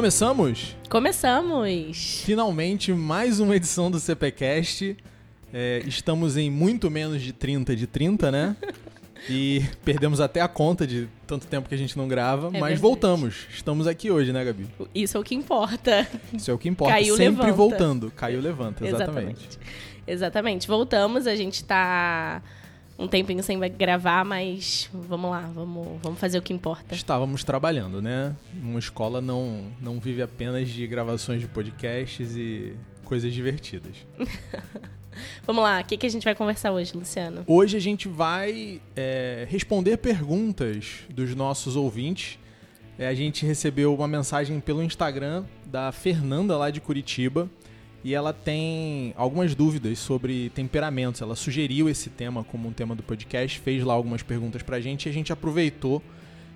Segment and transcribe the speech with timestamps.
[0.00, 0.76] Começamos?
[0.90, 2.20] Começamos!
[2.22, 4.94] Finalmente, mais uma edição do CPCast.
[5.50, 8.56] É, estamos em muito menos de 30 de 30, né?
[9.30, 12.60] E perdemos até a conta de tanto tempo que a gente não grava, É mas
[12.60, 12.80] verdade.
[12.80, 13.46] voltamos.
[13.50, 14.66] Estamos aqui hoje, né, Gabi?
[14.94, 16.06] Isso é o que importa.
[16.32, 16.92] Isso é o que importa.
[16.92, 17.52] Caiu, Sempre levanta.
[17.56, 18.12] voltando.
[18.14, 19.48] Caiu, levanta, exatamente.
[20.06, 20.68] Exatamente.
[20.68, 22.42] Voltamos, a gente tá
[22.98, 26.94] um tempinho sem gravar, mas vamos lá, vamos, vamos fazer o que importa.
[26.94, 28.34] Estávamos trabalhando, né?
[28.54, 33.96] Uma escola não, não vive apenas de gravações de podcasts e coisas divertidas.
[35.46, 37.42] Vamos lá, o que, que a gente vai conversar hoje, Luciano?
[37.46, 42.38] Hoje a gente vai é, responder perguntas dos nossos ouvintes.
[42.98, 47.48] É, a gente recebeu uma mensagem pelo Instagram da Fernanda lá de Curitiba
[48.06, 51.20] e ela tem algumas dúvidas sobre temperamentos.
[51.20, 55.06] Ela sugeriu esse tema como um tema do podcast, fez lá algumas perguntas pra gente
[55.06, 56.00] e a gente aproveitou.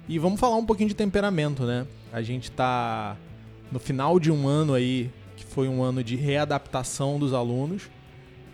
[0.09, 1.89] E vamos falar um pouquinho de temperamento, né?
[2.13, 3.17] A gente tá
[3.73, 7.91] no final de um ano aí, que foi um ano de readaptação dos alunos.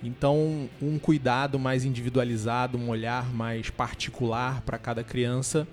[0.02, 5.68] Então, um cuidado mais individualizado, um olhar mais particular para cada criança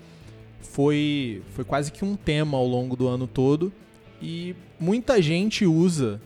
[0.60, 3.72] foi, foi quase que um tema ao longo do ano todo.
[4.20, 6.20] E muita gente usa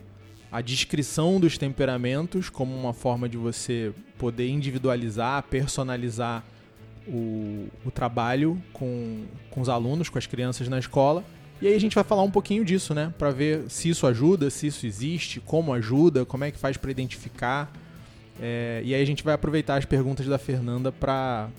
[0.51, 6.43] a descrição dos temperamentos como uma forma de você poder individualizar, personalizar
[7.07, 11.23] o, o trabalho com, com os alunos, com as crianças na escola.
[11.61, 13.13] E aí a gente vai falar um pouquinho disso, né?
[13.17, 16.89] Para ver se isso ajuda, se isso existe, como ajuda, como é que faz para
[16.89, 17.71] identificar.
[18.41, 21.49] É, e aí a gente vai aproveitar as perguntas da Fernanda para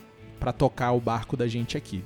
[0.57, 2.03] tocar o barco da gente aqui.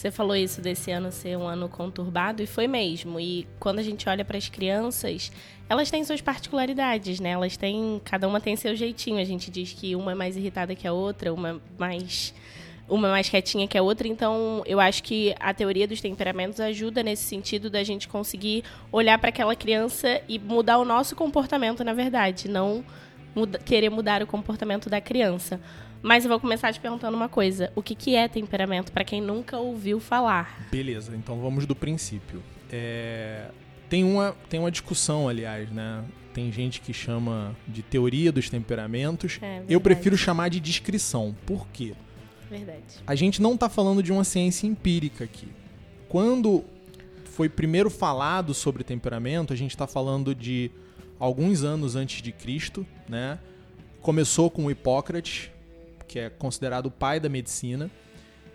[0.00, 3.20] Você falou isso desse ano ser um ano conturbado e foi mesmo.
[3.20, 5.30] E quando a gente olha para as crianças,
[5.68, 7.32] elas têm suas particularidades, né?
[7.32, 9.20] Elas têm, cada uma tem seu jeitinho.
[9.20, 12.32] A gente diz que uma é mais irritada que a outra, uma é mais
[12.88, 16.58] uma é mais quietinha que a outra, então eu acho que a teoria dos temperamentos
[16.58, 21.84] ajuda nesse sentido da gente conseguir olhar para aquela criança e mudar o nosso comportamento,
[21.84, 22.82] na verdade, não
[23.34, 25.60] muda- querer mudar o comportamento da criança.
[26.02, 29.20] Mas eu vou começar te perguntando uma coisa: o que, que é temperamento para quem
[29.20, 30.68] nunca ouviu falar?
[30.70, 32.42] Beleza, então vamos do princípio.
[32.70, 33.50] É,
[33.88, 36.04] tem, uma, tem uma discussão, aliás, né?
[36.32, 39.38] Tem gente que chama de teoria dos temperamentos.
[39.42, 41.34] É, Eu prefiro chamar de descrição.
[41.44, 41.94] Por quê?
[42.48, 42.82] Verdade.
[43.06, 45.48] A gente não está falando de uma ciência empírica aqui.
[46.08, 46.64] Quando
[47.24, 50.70] foi primeiro falado sobre temperamento, a gente está falando de
[51.18, 53.38] alguns anos antes de Cristo, né?
[54.00, 55.50] Começou com Hipócrates,
[56.10, 57.88] que é considerado o pai da medicina.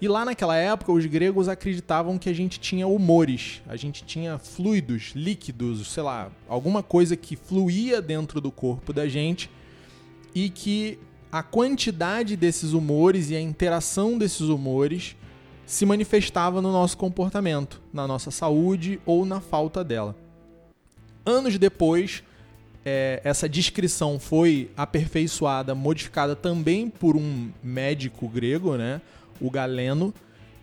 [0.02, 4.38] E lá naquela época, os gregos acreditavam que a gente tinha humores, a gente tinha
[4.38, 9.50] fluidos, líquidos, sei lá, alguma coisa que fluía dentro do corpo da gente
[10.36, 11.00] e que
[11.32, 15.16] a quantidade desses humores e a interação desses humores
[15.66, 20.14] se manifestava no nosso comportamento, na nossa saúde ou na falta dela.
[21.26, 22.22] Anos depois,
[22.86, 29.02] é, essa descrição foi aperfeiçoada, modificada também por um médico grego, né,
[29.42, 30.14] o Galeno,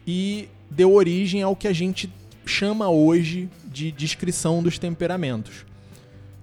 [0.06, 2.09] e deu origem ao que a gente
[2.47, 5.66] chama hoje de descrição dos temperamentos.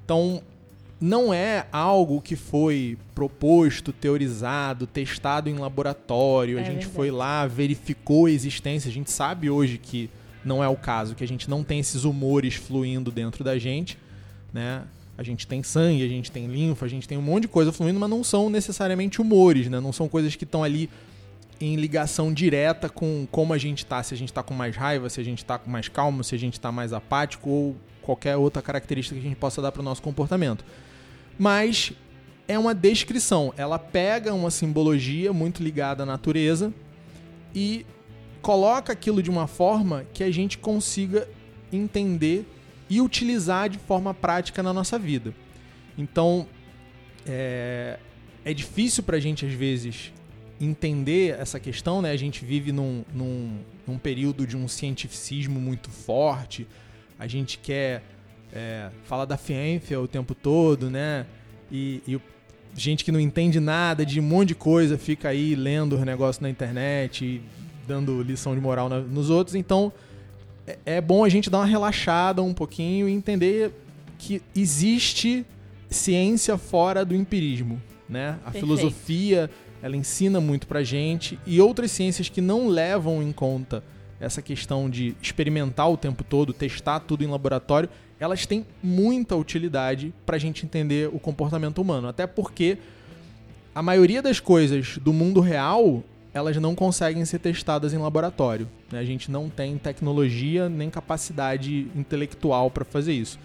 [0.03, 0.41] Então,
[1.00, 6.57] não é algo que foi proposto, teorizado, testado em laboratório.
[6.57, 6.94] a É gente verdade.
[6.95, 8.89] foi lá, verificou a existência.
[8.89, 10.09] A gente sabe hoje que
[10.44, 13.97] não é o caso, que a gente não tem esses humores fluindo dentro da gente,
[14.53, 14.84] né?
[15.19, 17.74] A gente tem sangue, a gente tem linfa, a gente tem um monte de coisa
[17.74, 19.78] fluindo, mas não são necessariamente humores, né?
[19.78, 20.90] Não são coisas que estão ali
[21.59, 25.09] em ligação direta com como a gente tá, se a gente tá com mais raiva,
[25.09, 28.38] se a gente tá com mais calmo, se a gente tá mais apático ou qualquer
[28.38, 30.63] outra característica que a gente possa dar para o nosso comportamento.
[31.38, 31.91] Mas
[32.47, 36.74] é uma descrição, ela pega uma simbologia muito ligada à natureza
[37.53, 37.86] e
[38.41, 41.28] coloca aquilo de uma forma que a gente consiga
[41.74, 42.47] entender
[42.89, 45.33] e utilizar de forma prática na nossa vida.
[45.97, 46.47] Então,
[47.27, 48.00] é,
[48.44, 50.11] é difícil para a gente, às vezes,
[50.59, 52.12] entender essa questão, né?
[52.12, 56.68] A gente vive num, num, num período de um cientificismo muito forte,
[57.18, 58.03] a gente quer
[58.53, 61.25] é, falar da ciência o tempo todo, né?
[61.71, 62.19] E, e
[62.74, 66.42] gente que não entende nada de um monte de coisa fica aí lendo os negócios
[66.42, 67.42] na internet
[67.88, 69.56] dando lição de moral na- nos outros.
[69.56, 69.92] Então,
[70.69, 73.71] é, é bom a gente dar uma relaxada um pouquinho e entender
[74.18, 75.45] que existe
[75.89, 78.38] ciência fora do empirismo, né?
[78.42, 78.66] A Perfeito.
[78.66, 79.50] filosofia,
[79.81, 83.83] ela ensina muito pra gente e outras ciências que não levam em conta
[84.19, 87.89] essa questão de experimentar o tempo todo, testar tudo em laboratório,
[88.19, 92.77] elas têm muita utilidade pra gente entender o comportamento humano, até porque
[93.74, 96.04] a maioria das coisas do mundo real
[96.34, 98.68] elas não conseguem ser testadas em laboratório.
[98.92, 99.00] Né?
[99.00, 103.40] A gente não tem tecnologia nem capacidade intelectual para fazer isso.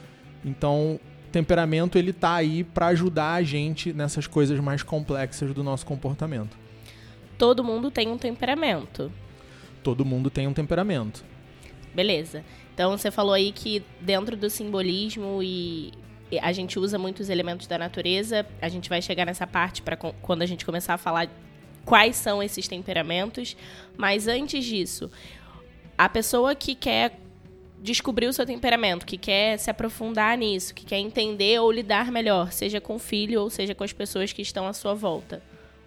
[0.44, 1.00] Então,
[1.32, 6.56] temperamento ele tá aí para ajudar a gente nessas coisas mais complexas do nosso comportamento.
[7.36, 9.10] Todo mundo tem um temperamento.
[9.82, 11.24] Todo mundo tem um temperamento.
[11.94, 12.44] Beleza.
[12.72, 15.92] Então você falou aí que dentro do simbolismo e
[16.40, 18.46] a gente usa muitos elementos da natureza.
[18.60, 21.28] A gente vai chegar nessa parte para quando a gente começar a falar
[21.84, 23.56] quais são esses temperamentos.
[23.96, 25.10] Mas antes disso,
[25.96, 27.18] a pessoa que quer
[27.84, 32.50] descobrir o seu temperamento, que quer se aprofundar nisso, que quer entender ou lidar melhor,
[32.50, 35.42] seja com o filho ou seja com as pessoas que estão à sua volta.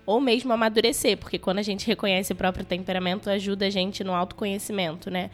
[0.06, 4.14] Ou mesmo amadurecer, porque quando a gente reconhece o próprio temperamento, ajuda a gente no
[4.14, 5.32] autoconhecimento, né?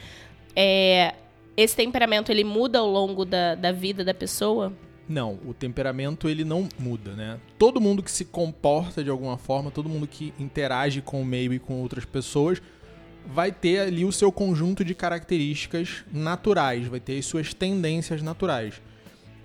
[0.55, 1.13] É,
[1.55, 4.73] esse temperamento, ele muda ao longo da, da vida da pessoa?
[5.13, 7.39] Não, o temperamento ele não muda, né?
[7.59, 11.53] Todo mundo que se comporta de alguma forma, todo mundo que interage com o meio
[11.53, 12.59] e com outras pessoas,
[13.27, 18.81] vai ter ali o seu conjunto de características naturais, vai ter as suas tendências naturais.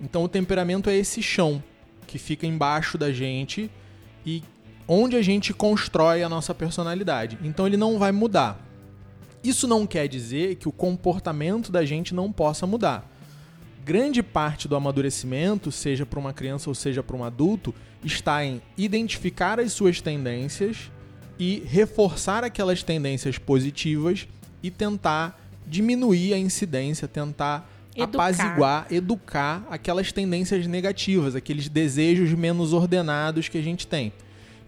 [0.01, 1.63] Então o temperamento é esse chão
[2.07, 3.69] que fica embaixo da gente
[4.25, 4.41] e
[4.87, 7.37] onde a gente constrói a nossa personalidade.
[7.43, 8.59] Então ele não vai mudar.
[9.43, 13.18] Isso não quer dizer que o comportamento da gente não possa mudar
[13.83, 17.73] grande parte do amadurecimento, seja para uma criança ou seja para um adulto,
[18.03, 20.91] está em identificar as suas tendências
[21.37, 24.27] e reforçar aquelas tendências positivas
[24.61, 28.23] e tentar diminuir a incidência, tentar educar.
[28.23, 34.11] apaziguar, educar aquelas tendências negativas, aqueles desejos menos ordenados que a gente tem.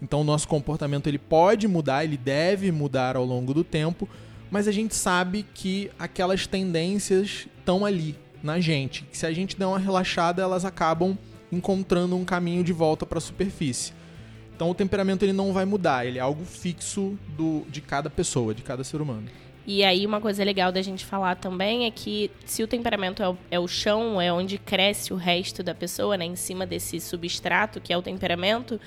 [0.00, 4.08] Então o nosso comportamento ele pode mudar, ele deve mudar ao longo do tempo,
[4.50, 9.04] mas a gente sabe que aquelas tendências estão ali, na gente.
[9.12, 11.16] Se a gente der uma relaxada, elas acabam
[11.50, 13.92] encontrando um caminho de volta para a superfície.
[14.54, 18.54] Então o temperamento ele não vai mudar, ele é algo fixo do, de cada pessoa,
[18.54, 19.28] de cada ser humano.
[19.66, 23.28] E aí uma coisa legal da gente falar também é que se o temperamento é
[23.28, 27.00] o, é o, chão, é onde cresce o resto da pessoa, né, em cima desse
[27.00, 28.80] substrato que é o temperamento,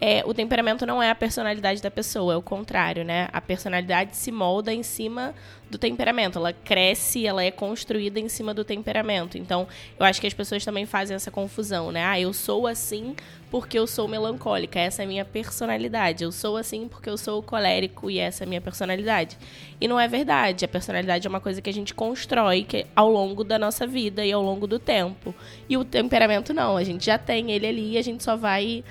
[0.00, 3.28] é, o temperamento não é a personalidade da pessoa, é o contrário, né?
[3.32, 5.34] A personalidade se molda em cima
[5.70, 9.36] do temperamento, ela cresce, ela é construída em cima do temperamento.
[9.36, 9.68] Então,
[9.98, 12.04] eu acho que as pessoas também fazem essa confusão, né?
[12.04, 13.14] Ah, eu sou assim
[13.50, 16.24] porque eu sou melancólica, essa é a minha personalidade.
[16.24, 19.36] Eu sou assim porque eu sou colérico e essa é a minha personalidade.
[19.80, 20.64] E não é verdade.
[20.64, 24.24] A personalidade é uma coisa que a gente constrói que, ao longo da nossa vida
[24.24, 25.34] e ao longo do tempo.
[25.68, 28.84] E o temperamento não, a gente já tem ele ali e a gente só vai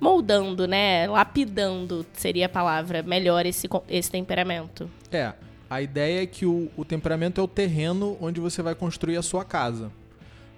[0.00, 1.06] moldando, né?
[1.06, 4.90] Lapidando seria a palavra melhor esse, esse temperamento.
[5.10, 5.32] É.
[5.70, 9.22] A ideia é que o, o temperamento é o terreno onde você vai construir a
[9.22, 9.92] sua casa.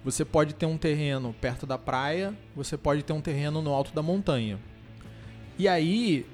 [0.05, 3.93] Você pode ter um terreno perto da praia, você pode ter um terreno no alto
[3.93, 4.57] da montanha.
[5.59, 6.25] E aí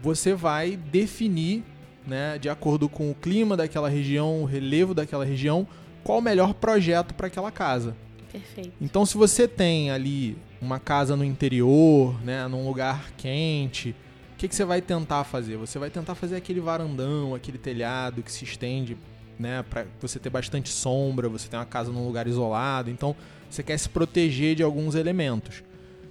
[0.00, 1.64] você vai definir,
[2.06, 5.66] né, de acordo com o clima daquela região, o relevo daquela região,
[6.02, 7.94] qual o melhor projeto para aquela casa.
[8.32, 8.72] Perfeito.
[8.80, 13.94] Então, se você tem ali uma casa no interior, né, num lugar quente,
[14.34, 15.56] o que, que você vai tentar fazer?
[15.56, 18.96] Você vai tentar fazer aquele varandão, aquele telhado que se estende,
[19.38, 23.16] né, para você ter bastante sombra, você tem uma casa num lugar isolado, então
[23.48, 25.62] você quer se proteger de alguns elementos.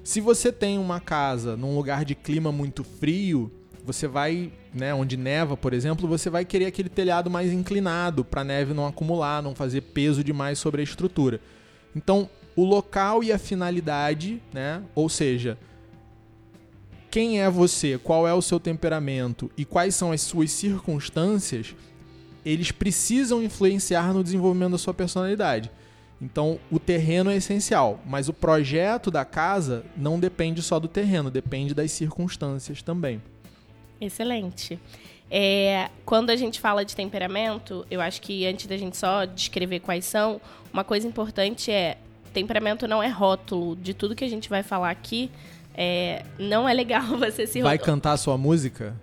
[0.04, 3.52] Se você tem uma casa num lugar de clima muito frio,
[3.86, 8.44] você vai, né, onde neva, por exemplo, você vai querer aquele telhado mais inclinado para
[8.44, 11.40] neve não acumular, não fazer peso demais sobre a estrutura.
[11.96, 12.30] Então,
[12.60, 14.84] o local e a finalidade, né?
[14.94, 15.58] Ou seja,
[17.10, 21.74] quem é você, qual é o seu temperamento e quais são as suas circunstâncias,
[22.44, 25.72] eles precisam influenciar no desenvolvimento da sua personalidade.
[26.22, 31.32] Então, o terreno é essencial, mas o projeto da casa não depende só do terreno,
[31.32, 33.22] depende das circunstâncias também.
[34.02, 34.78] Excelente.
[35.32, 39.80] É, quando a gente fala de temperamento, eu acho que antes da gente só descrever
[39.80, 40.42] quais são,
[40.74, 41.98] uma coisa importante é
[42.30, 43.76] temperamento não é rótulo.
[43.76, 45.32] De tudo que a gente vai falar aqui,
[45.74, 48.96] é, não é legal você se Vai cantar a sua música?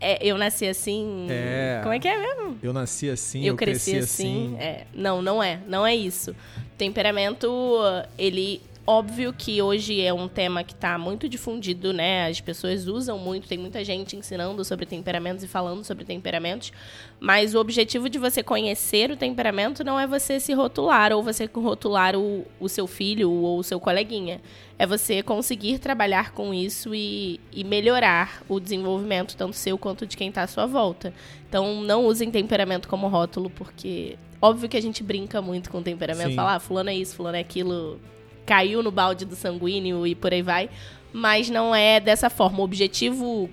[0.00, 1.26] É, eu nasci assim.
[1.28, 1.80] É.
[1.82, 2.58] Como é que é mesmo?
[2.62, 4.54] Eu nasci assim, eu, eu cresci, cresci assim.
[4.54, 4.56] assim.
[4.58, 4.86] É.
[4.94, 5.60] Não, não é.
[5.66, 6.34] Não é isso.
[6.78, 7.76] Temperamento,
[8.16, 12.26] ele Óbvio que hoje é um tema que está muito difundido, né?
[12.26, 16.72] As pessoas usam muito, tem muita gente ensinando sobre temperamentos e falando sobre temperamentos,
[17.20, 21.48] mas o objetivo de você conhecer o temperamento não é você se rotular ou você
[21.52, 24.40] rotular o, o seu filho ou o seu coleguinha.
[24.78, 30.16] É você conseguir trabalhar com isso e, e melhorar o desenvolvimento, tanto seu quanto de
[30.16, 31.12] quem está à sua volta.
[31.46, 36.34] Então, não usem temperamento como rótulo, porque óbvio que a gente brinca muito com temperamento,
[36.34, 38.00] falar, ah, fulano é isso, fulano é aquilo
[38.46, 40.70] caiu no balde do sanguíneo e por aí vai.
[41.12, 42.60] Mas não é dessa forma.
[42.60, 43.50] O objetivo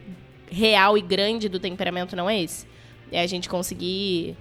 [0.50, 2.68] real e grande do temperamento não é esse.
[3.12, 4.36] É a gente conseguir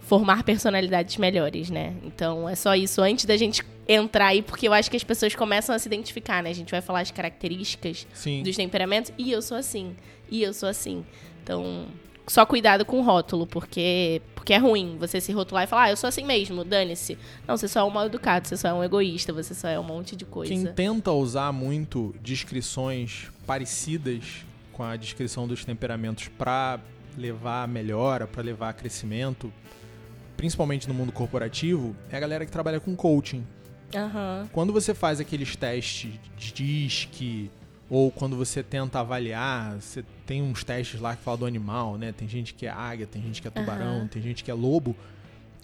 [0.00, 1.94] formar personalidades melhores, né?
[2.02, 5.34] Então é só isso antes da gente entrar aí, porque eu acho que as pessoas
[5.34, 6.50] começam a se identificar, né?
[6.50, 8.42] A gente vai falar as características Sim.
[8.42, 9.96] dos temperamentos e eu sou assim,
[10.30, 11.04] e eu sou assim.
[11.42, 11.86] Então,
[12.28, 15.90] só cuidado com o rótulo, porque porque é ruim você se rotular e falar, ah,
[15.90, 17.18] eu sou assim mesmo, dane-se.
[17.46, 19.78] Não, você só é um mal educado, você só é um egoísta, você só é
[19.78, 20.54] um monte de coisa.
[20.54, 26.80] Quem tenta usar muito descrições parecidas com a descrição dos temperamentos para
[27.16, 29.52] levar a melhora, para levar a crescimento,
[30.34, 33.44] principalmente no mundo corporativo, é a galera que trabalha com coaching.
[33.94, 34.48] Aham.
[34.52, 37.50] Quando você faz aqueles testes de DISC,
[37.90, 42.12] ou quando você tenta avaliar, você tem uns testes lá que fala do animal, né?
[42.12, 44.06] Tem gente que é águia, tem gente que é tubarão, Aham.
[44.08, 44.94] tem gente que é lobo.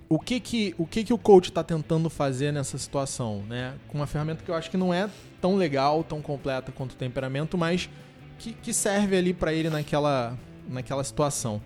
[0.08, 3.74] O que que o, que que o coach está tentando fazer nessa situação, né?
[3.88, 5.08] Com uma ferramenta que eu acho que não é
[5.40, 7.90] tão legal, tão completa quanto o temperamento, mas
[8.38, 10.38] que, que serve ali para ele naquela,
[10.68, 11.60] naquela situação.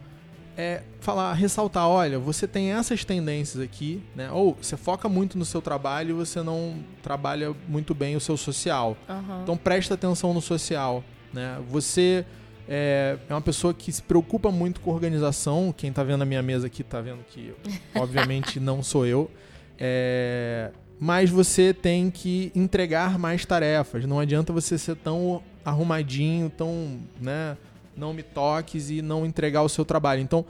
[0.60, 4.28] É falar, ressaltar, olha, você tem essas tendências aqui, né?
[4.32, 8.36] Ou você foca muito no seu trabalho e você não trabalha muito bem o seu
[8.36, 8.96] social.
[9.08, 9.42] Aham.
[9.44, 11.60] Então presta atenção no social, né?
[11.70, 12.26] Você
[12.68, 15.72] é, é uma pessoa que se preocupa muito com organização.
[15.74, 17.54] Quem tá vendo a minha mesa aqui tá vendo que,
[17.94, 19.30] obviamente, não sou eu.
[19.78, 24.04] É, mas você tem que entregar mais tarefas.
[24.04, 27.56] Não adianta você ser tão arrumadinho, tão, né?
[27.98, 30.22] Não me toques e não entregar o seu trabalho.
[30.22, 30.44] Então,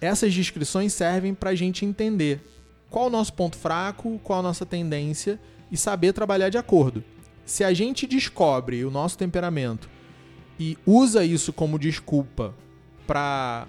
[0.00, 2.40] essas descrições servem pra gente entender
[2.88, 5.40] qual o nosso ponto fraco, qual a nossa tendência
[5.70, 7.02] e saber trabalhar de acordo.
[7.44, 9.88] Se a gente descobre o nosso temperamento
[10.58, 12.54] e usa isso como desculpa
[13.06, 13.66] para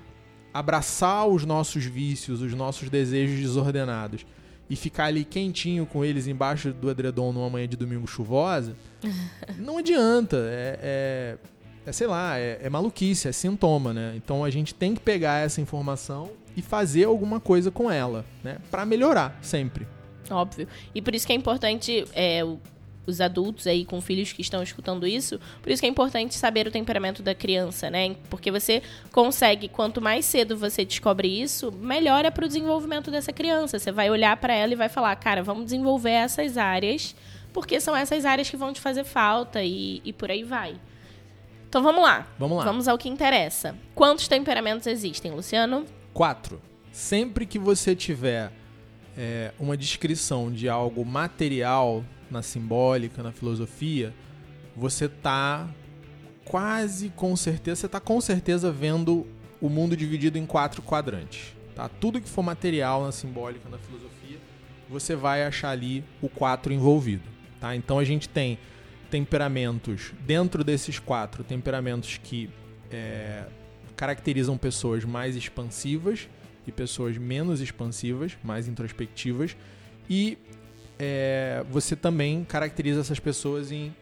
[0.54, 4.26] abraçar os nossos vícios, os nossos desejos desordenados
[4.70, 8.76] e ficar ali quentinho com eles embaixo do edredom numa manhã de domingo chuvosa,
[9.58, 10.38] não adianta.
[10.50, 11.38] É, é,
[11.86, 14.14] é, sei lá, é, é maluquice, é sintoma, né?
[14.16, 18.58] Então a gente tem que pegar essa informação e fazer alguma coisa com ela, né?
[18.70, 19.88] Para melhorar sempre.
[20.30, 20.68] Óbvio.
[20.96, 22.60] E por isso que é importante é, o-
[23.06, 26.66] os adultos aí com filhos que estão escutando isso, por isso que é importante saber
[26.68, 28.16] o temperamento da criança, né?
[28.30, 33.78] Porque você consegue, quanto mais cedo você descobre isso, melhor é pro desenvolvimento dessa criança.
[33.78, 37.14] Você vai olhar para ela e vai falar, cara, vamos desenvolver essas áreas,
[37.52, 40.76] porque são essas áreas que vão te fazer falta e, e por aí vai.
[41.74, 42.28] Então vamos lá.
[42.38, 42.66] Vamos lá.
[42.66, 43.76] Vamos ao que interessa.
[43.96, 45.88] Quantos temperamentos existem, Luciano?
[46.14, 46.62] 4.
[46.92, 48.52] Sempre que você tiver
[49.18, 54.14] é, uma descrição de algo material na simbólica, na filosofia,
[54.76, 55.68] você tá
[56.46, 59.26] quase com certeza, você tá com certeza vendo
[59.60, 61.56] o mundo dividido em quatro quadrantes.
[61.74, 61.90] Tá?
[61.90, 64.38] Tudo que for material na simbólica, na filosofia,
[64.88, 67.28] você vai achar ali o 4 envolvido.
[67.60, 67.76] Tá?
[67.76, 68.60] Então a gente tem
[69.14, 72.50] temperamentos, dentro desses quatro, temperamentos que
[72.90, 73.44] é,
[73.96, 76.28] caracterizam pessoas mais expansivas
[76.66, 79.56] e pessoas menos expansivas, mais introspectivas.
[80.10, 80.36] E
[80.98, 83.94] é, você também caracteriza essas pessoas em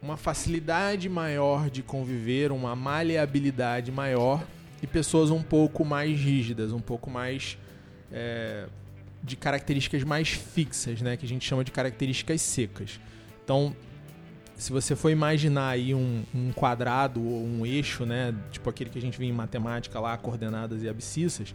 [0.00, 4.42] uma facilidade maior de conviver, uma maleabilidade maior
[4.82, 7.58] e pessoas um pouco mais rígidas, um pouco mais
[8.10, 8.68] é,
[9.22, 12.98] de características mais fixas, né, que a gente chama de características secas.
[13.44, 13.76] Então,
[14.56, 18.98] se você for imaginar aí um, um quadrado ou um eixo, né, tipo aquele que
[18.98, 21.54] a gente vê em matemática lá, coordenadas e abscissas,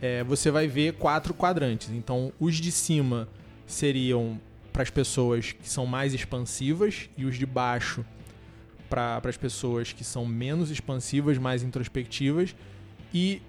[0.00, 1.90] é, você vai ver quatro quadrantes.
[1.90, 3.26] Então, os de cima
[3.66, 4.38] seriam
[4.72, 8.04] para as pessoas que são mais expansivas e os de baixo
[8.88, 12.54] para as pessoas que são menos expansivas, mais introspectivas.
[13.12, 13.42] E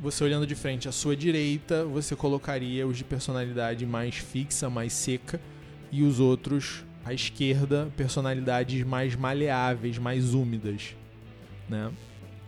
[0.00, 4.92] você olhando de frente à sua direita, você colocaria os de personalidade mais fixa, mais
[4.92, 5.40] seca,
[5.90, 10.94] e os outros à esquerda, personalidades mais maleáveis, mais úmidas,
[11.68, 11.90] né?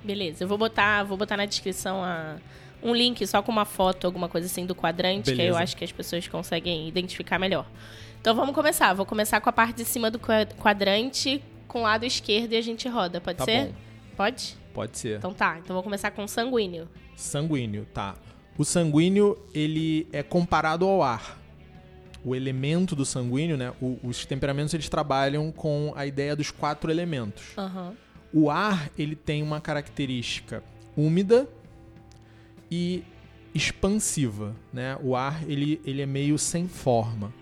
[0.02, 2.36] Beleza, eu vou botar, vou botar na descrição a,
[2.82, 5.62] um link só com uma foto, alguma coisa assim do quadrante, que aí eu Beleza.
[5.62, 7.66] acho que as pessoas conseguem identificar melhor.
[8.20, 8.92] Então vamos começar.
[8.94, 12.56] Vou começar com a parte de cima do qua- quadrante, com o lado esquerdo e
[12.56, 13.20] a gente roda.
[13.20, 13.66] Pode Tá ser?
[13.68, 13.72] bom,
[14.16, 14.56] Pode?
[14.72, 15.18] pode ser.
[15.18, 15.58] Então tá.
[15.62, 16.88] Então vou começar com sanguíneo.
[17.16, 18.14] Sanguíneo, tá.
[18.56, 21.38] O sanguíneo, ele é comparado ao ar.
[22.24, 23.72] O elemento do sanguíneo, né?
[23.80, 27.52] o- os temperamentos, eles trabalham com a ideia dos quatro elementos.
[27.56, 27.94] Aham.
[28.32, 30.62] O ar, ele tem uma característica
[30.96, 31.46] úmida
[32.70, 33.04] e
[33.54, 34.98] expansiva, né?
[35.02, 37.32] O ar, ele, ele é meio sem forma.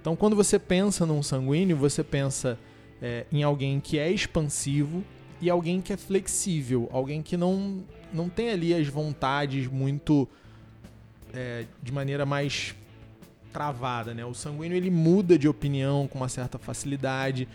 [0.00, 2.58] Então, quando você pensa num sanguíneo, você pensa
[3.02, 5.04] é, em alguém que é expansivo
[5.40, 10.26] e alguém que é flexível, alguém que não, não tem ali as vontades muito
[11.34, 12.74] é, de maneira mais
[13.58, 14.24] travada, né?
[14.24, 17.48] O sanguíneo ele muda de opinião com uma certa facilidade,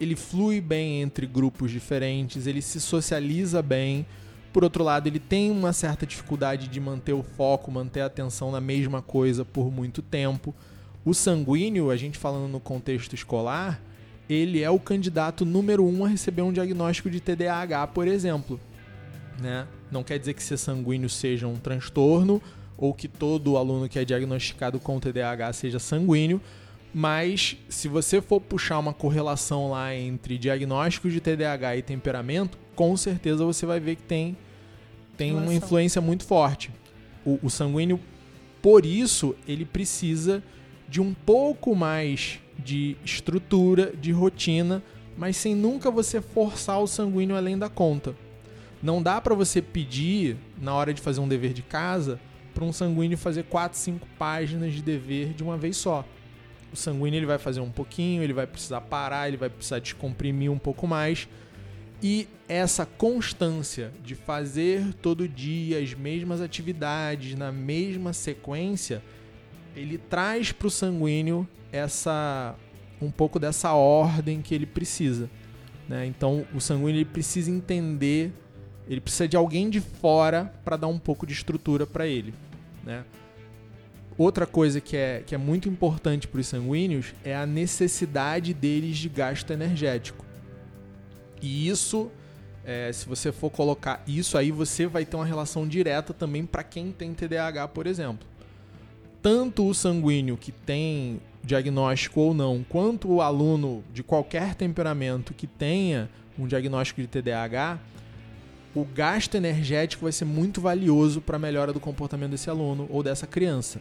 [0.00, 4.06] ele flui bem entre grupos diferentes, ele se socializa bem,
[4.52, 8.50] Por outro lado, ele tem uma certa dificuldade de manter o foco, manter a atenção
[8.50, 10.52] na mesma coisa por muito tempo.
[11.04, 13.80] O sanguíneo, a gente falando no contexto escolar,
[14.28, 18.58] ele é o candidato número um a receber um diagnóstico de TDAH, por exemplo.
[19.40, 19.66] Né?
[19.90, 22.42] Não quer dizer que ser sanguíneo seja um transtorno
[22.80, 26.40] ou que todo aluno que é diagnosticado com TDAH seja sanguíneo,
[26.92, 32.96] mas se você for puxar uma correlação lá entre diagnóstico de TDAH e temperamento, com
[32.96, 34.36] certeza você vai ver que tem,
[35.16, 36.70] tem uma influência muito forte.
[37.24, 38.00] O, o sanguíneo,
[38.62, 40.42] por isso, ele precisa
[40.88, 44.82] de um pouco mais de estrutura, de rotina,
[45.16, 48.16] mas sem nunca você forçar o sanguíneo além da conta.
[48.82, 52.18] Não dá para você pedir, na hora de fazer um dever de casa,
[52.54, 56.04] para um sanguíneo fazer 4, 5 páginas de dever de uma vez só
[56.72, 60.50] o sanguíneo ele vai fazer um pouquinho, ele vai precisar parar, ele vai precisar descomprimir
[60.50, 61.28] um pouco mais.
[62.02, 69.02] E essa constância de fazer todo dia as mesmas atividades na mesma sequência,
[69.76, 72.54] ele traz para o sanguíneo essa
[73.02, 75.28] um pouco dessa ordem que ele precisa.
[75.88, 76.06] Né?
[76.06, 78.32] Então o sanguíneo ele precisa entender,
[78.90, 82.34] ele precisa de alguém de fora para dar um pouco de estrutura para ele.
[82.82, 83.04] Né?
[84.18, 88.98] Outra coisa que é, que é muito importante para os sanguíneos é a necessidade deles
[88.98, 90.26] de gasto energético.
[91.40, 92.10] E isso,
[92.64, 96.64] é, se você for colocar isso aí, você vai ter uma relação direta também para
[96.64, 98.26] quem tem TDAH, por exemplo.
[99.22, 105.46] Tanto o sanguíneo que tem diagnóstico ou não, quanto o aluno de qualquer temperamento que
[105.46, 107.78] tenha um diagnóstico de TDAH,
[108.74, 113.02] o gasto energético vai ser muito valioso para a melhora do comportamento desse aluno ou
[113.02, 113.80] dessa criança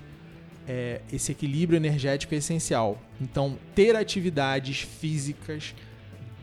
[0.69, 3.01] é, esse equilíbrio energético é essencial.
[3.19, 5.74] Então, ter atividades físicas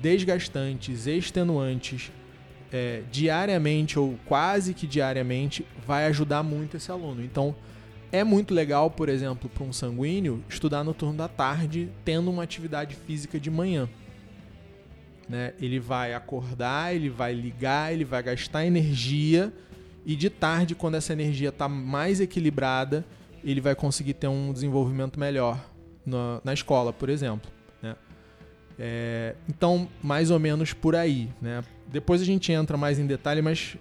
[0.00, 2.10] desgastantes, extenuantes,
[2.72, 7.22] é, diariamente ou quase que diariamente, vai ajudar muito esse aluno.
[7.22, 7.54] Então,
[8.10, 12.42] é muito legal, por exemplo, para um sanguíneo estudar no turno da tarde, tendo uma
[12.42, 13.88] atividade física de manhã.
[15.28, 15.52] Né?
[15.60, 19.52] Ele vai acordar, ele vai ligar, ele vai gastar energia
[20.06, 23.04] e de tarde, quando essa energia está mais equilibrada,
[23.42, 25.58] ele vai conseguir ter um desenvolvimento melhor
[26.06, 27.50] na, na escola, por exemplo.
[27.82, 27.96] Né?
[28.78, 31.28] É, então, mais ou menos por aí.
[31.42, 31.60] Né?
[31.88, 33.76] Depois a gente entra mais em detalhe, mas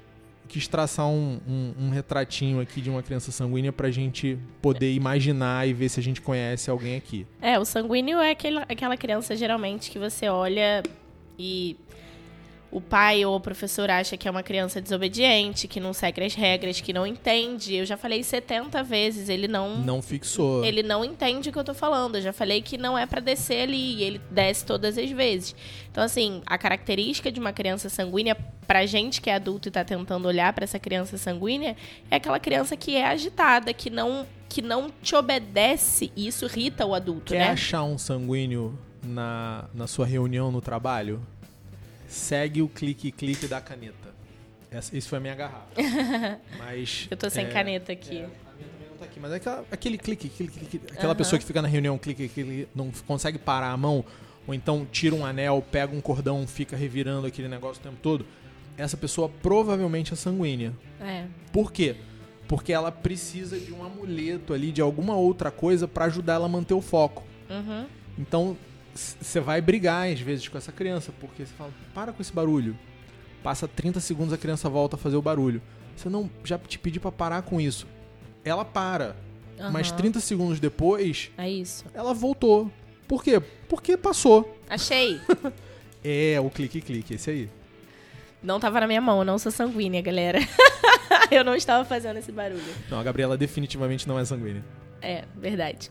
[0.47, 4.93] quis traçar um, um, um retratinho aqui de uma criança sanguínea para a gente poder
[4.93, 7.27] imaginar e ver se a gente conhece alguém aqui.
[7.39, 10.81] É, o sanguíneo é aquele, aquela criança geralmente que você olha
[11.37, 11.77] e
[12.75, 16.35] o pai ou o professor acha que é uma criança desobediente, que não segue as
[16.35, 17.73] regras, que não entende.
[17.73, 19.77] Eu já falei 70 vezes, ele não.
[19.77, 20.61] Não fixou.
[20.65, 22.15] Ele não entende o que eu tô falando.
[22.15, 25.55] Eu já falei que não é para descer ali e ele desce todas as vezes.
[25.89, 28.35] Então, assim, a característica de uma criança sanguínea,
[28.67, 31.77] pra gente que é adulto e tá tentando olhar para essa criança sanguínea,
[32.11, 36.85] é aquela criança que é agitada, que não, que não te obedece e isso irrita
[36.85, 37.49] o adulto, Quer né?
[37.51, 41.21] achar um sanguíneo na, na sua reunião no trabalho?
[42.07, 44.13] segue o clique-clique da caneta.
[44.71, 45.67] Essa, isso foi a minha garrafa.
[46.57, 47.07] Mas.
[47.09, 48.17] Eu tô sem é, caneta aqui.
[48.17, 49.19] É, a minha também não tá aqui.
[49.19, 51.15] Mas é aquela, aquele clique, clique, clique aquela uhum.
[51.15, 54.03] pessoa que fica na reunião, clique, clique, não consegue parar a mão,
[54.47, 58.25] ou então tira um anel, pega um cordão, fica revirando aquele negócio o tempo todo.
[58.77, 60.73] Essa pessoa provavelmente é sanguínea.
[60.99, 61.25] É.
[61.53, 61.95] Por quê?
[62.47, 66.49] Porque ela precisa de um amuleto ali, de alguma outra coisa para ajudar ela a
[66.49, 67.23] manter o foco.
[67.49, 67.85] Uhum.
[68.17, 68.57] Então,
[68.95, 72.77] você vai brigar às vezes com essa criança, porque você fala, para com esse barulho.
[73.43, 75.61] Passa 30 segundos a criança volta a fazer o barulho.
[75.95, 77.85] Você não já te pedi para parar com isso.
[78.43, 79.15] Ela para.
[79.59, 79.71] Uhum.
[79.71, 81.85] Mas 30 segundos depois, é isso.
[81.93, 82.71] Ela voltou.
[83.07, 83.41] Por quê?
[83.69, 84.57] Porque passou.
[84.69, 85.21] Achei.
[86.03, 87.49] é, o clique clique, esse aí.
[88.41, 90.39] Não tava na minha mão, eu não sou sanguínea, galera.
[91.31, 92.61] eu não estava fazendo esse barulho.
[92.89, 94.63] Não, a Gabriela definitivamente não é sanguínea.
[95.01, 95.89] É, verdade.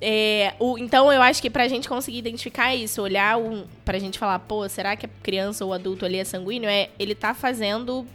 [0.00, 4.18] É, o, então eu acho que pra gente conseguir identificar isso, olhar um, pra gente
[4.18, 6.70] falar, pô, será que a criança ou adulto ali é sanguíneo?
[6.70, 8.06] É ele tá fazendo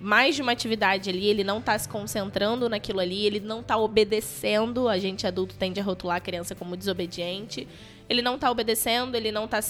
[0.00, 3.76] mais de uma atividade ali, ele não tá se concentrando naquilo ali, ele não tá
[3.76, 4.88] obedecendo.
[4.88, 7.68] A gente adulto tende a rotular a criança como desobediente.
[8.08, 9.60] Ele não tá obedecendo, ele não tá.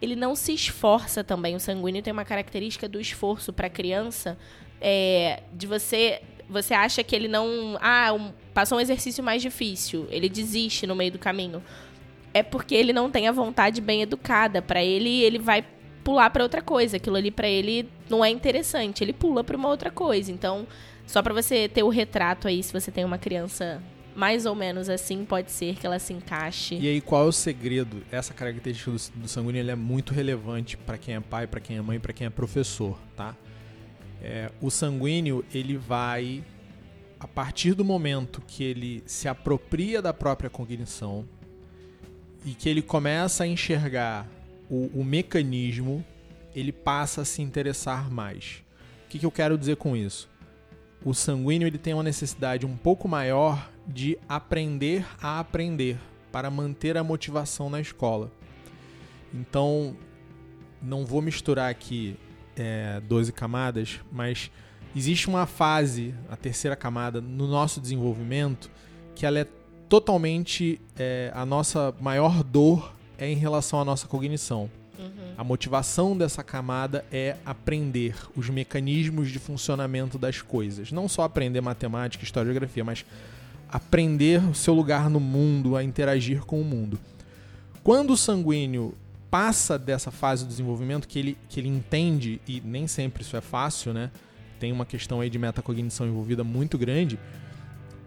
[0.00, 1.54] Ele não se esforça também.
[1.54, 4.38] O sanguíneo tem uma característica do esforço pra criança.
[4.80, 7.76] É, de você você acha que ele não.
[7.80, 11.62] Ah, um, passou um exercício mais difícil, ele desiste no meio do caminho.
[12.32, 14.60] É porque ele não tem a vontade bem educada.
[14.60, 15.64] Para ele, ele vai
[16.02, 16.96] pular para outra coisa.
[16.96, 19.04] Aquilo ali para ele não é interessante.
[19.04, 20.32] Ele pula para uma outra coisa.
[20.32, 20.66] Então,
[21.06, 23.80] só para você ter o retrato aí, se você tem uma criança
[24.14, 26.76] mais ou menos assim, pode ser que ela se encaixe.
[26.76, 28.02] E aí, qual é o segredo?
[28.10, 31.82] Essa característica do, do sanguíneo é muito relevante para quem é pai, para quem é
[31.82, 33.34] mãe, para quem é professor, tá?
[34.26, 36.42] É, o sanguíneo, ele vai,
[37.20, 41.28] a partir do momento que ele se apropria da própria cognição
[42.42, 44.26] e que ele começa a enxergar
[44.70, 46.02] o, o mecanismo,
[46.54, 48.62] ele passa a se interessar mais.
[49.04, 50.26] O que, que eu quero dizer com isso?
[51.04, 55.98] O sanguíneo ele tem uma necessidade um pouco maior de aprender a aprender
[56.32, 58.32] para manter a motivação na escola.
[59.34, 59.94] Então,
[60.80, 62.16] não vou misturar aqui
[62.56, 64.50] é, 12 camadas, mas
[64.94, 68.70] existe uma fase, a terceira camada, no nosso desenvolvimento,
[69.14, 69.46] que ela é
[69.88, 74.70] totalmente é, a nossa maior dor é em relação à nossa cognição.
[74.98, 75.34] Uhum.
[75.36, 80.92] A motivação dessa camada é aprender os mecanismos de funcionamento das coisas.
[80.92, 83.04] Não só aprender matemática, história e geografia, mas
[83.68, 86.98] aprender o seu lugar no mundo, a interagir com o mundo.
[87.82, 88.94] Quando o sanguíneo
[89.34, 93.40] passa dessa fase do desenvolvimento que ele, que ele entende, e nem sempre isso é
[93.40, 94.12] fácil, né?
[94.60, 97.18] Tem uma questão aí de metacognição envolvida muito grande.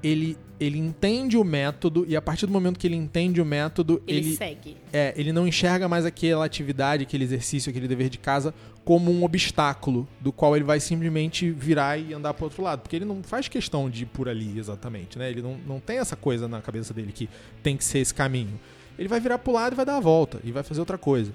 [0.01, 4.01] Ele, ele entende o método e a partir do momento que ele entende o método,
[4.07, 4.77] ele, ele segue.
[4.93, 8.53] É, ele não enxerga mais aquela atividade, aquele exercício, aquele dever de casa
[8.85, 12.95] como um obstáculo do qual ele vai simplesmente virar e andar para outro lado, porque
[12.95, 15.29] ele não faz questão de ir por ali exatamente, né?
[15.29, 17.27] Ele não, não tem essa coisa na cabeça dele que
[17.61, 18.57] tem que ser esse caminho
[18.97, 21.31] ele vai virar pro lado e vai dar a volta e vai fazer outra coisa.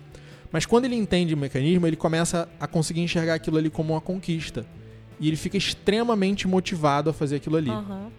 [0.50, 4.00] Mas quando ele entende o mecanismo, ele começa a conseguir enxergar aquilo ali como uma
[4.00, 4.66] conquista.
[5.18, 7.70] E ele fica extremamente motivado a fazer aquilo ali.
[7.70, 8.10] Uhum.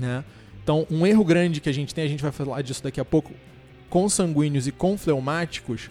[0.00, 0.24] Né?
[0.62, 3.04] Então, um erro grande que a gente tem, a gente vai falar disso daqui a
[3.04, 3.32] pouco,
[3.90, 5.90] com sanguíneos e com fleumáticos,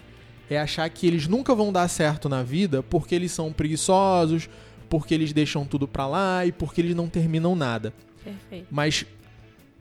[0.50, 4.48] é achar que eles nunca vão dar certo na vida porque eles são preguiçosos,
[4.88, 7.92] porque eles deixam tudo pra lá e porque eles não terminam nada.
[8.24, 8.66] Perfeito.
[8.70, 9.04] Mas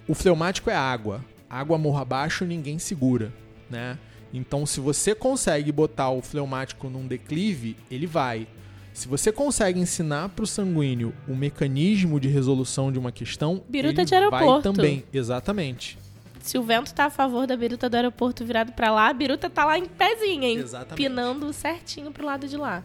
[0.08, 3.34] o fleumático é água água morra abaixo ninguém segura,
[3.70, 3.98] né?
[4.34, 8.48] Então, se você consegue botar o fleumático num declive, ele vai.
[8.94, 14.02] Se você consegue ensinar para o sanguíneo o mecanismo de resolução de uma questão, biruta
[14.02, 14.46] ele de aeroporto.
[14.46, 15.04] vai também.
[15.14, 15.98] Exatamente.
[16.42, 19.50] Se o vento tá a favor da biruta do aeroporto virado para lá, a biruta
[19.50, 20.50] tá lá em pezinha,
[20.92, 22.84] empinando certinho pro lado de lá.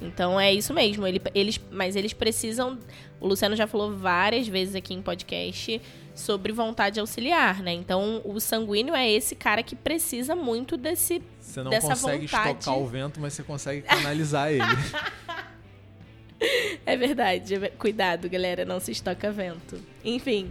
[0.00, 1.06] Então é isso mesmo.
[1.06, 2.78] Ele, eles, mas eles precisam.
[3.20, 5.80] O Luciano já falou várias vezes aqui em podcast
[6.14, 7.72] sobre vontade auxiliar, né?
[7.72, 12.58] Então, o sanguíneo é esse cara que precisa muito desse Você não dessa consegue vontade.
[12.58, 14.64] estocar o vento, mas você consegue canalizar ele.
[16.86, 17.54] é verdade.
[17.78, 19.78] Cuidado, galera, não se estoca vento.
[20.04, 20.50] Enfim,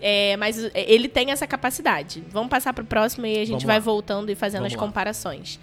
[0.00, 2.22] é, mas ele tem essa capacidade.
[2.28, 5.60] Vamos passar para o próximo e a gente vai voltando e fazendo Vamos as comparações.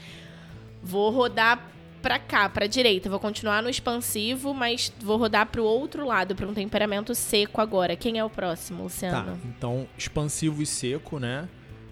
[0.82, 1.70] Vou rodar
[2.02, 3.10] para cá, para direita.
[3.10, 7.62] Vou continuar no expansivo, mas vou rodar para o outro lado, para um temperamento seco
[7.62, 7.96] agora.
[7.96, 9.38] Quem é o próximo, Luciano?
[9.38, 11.48] Tá, então expansivo e seco, né?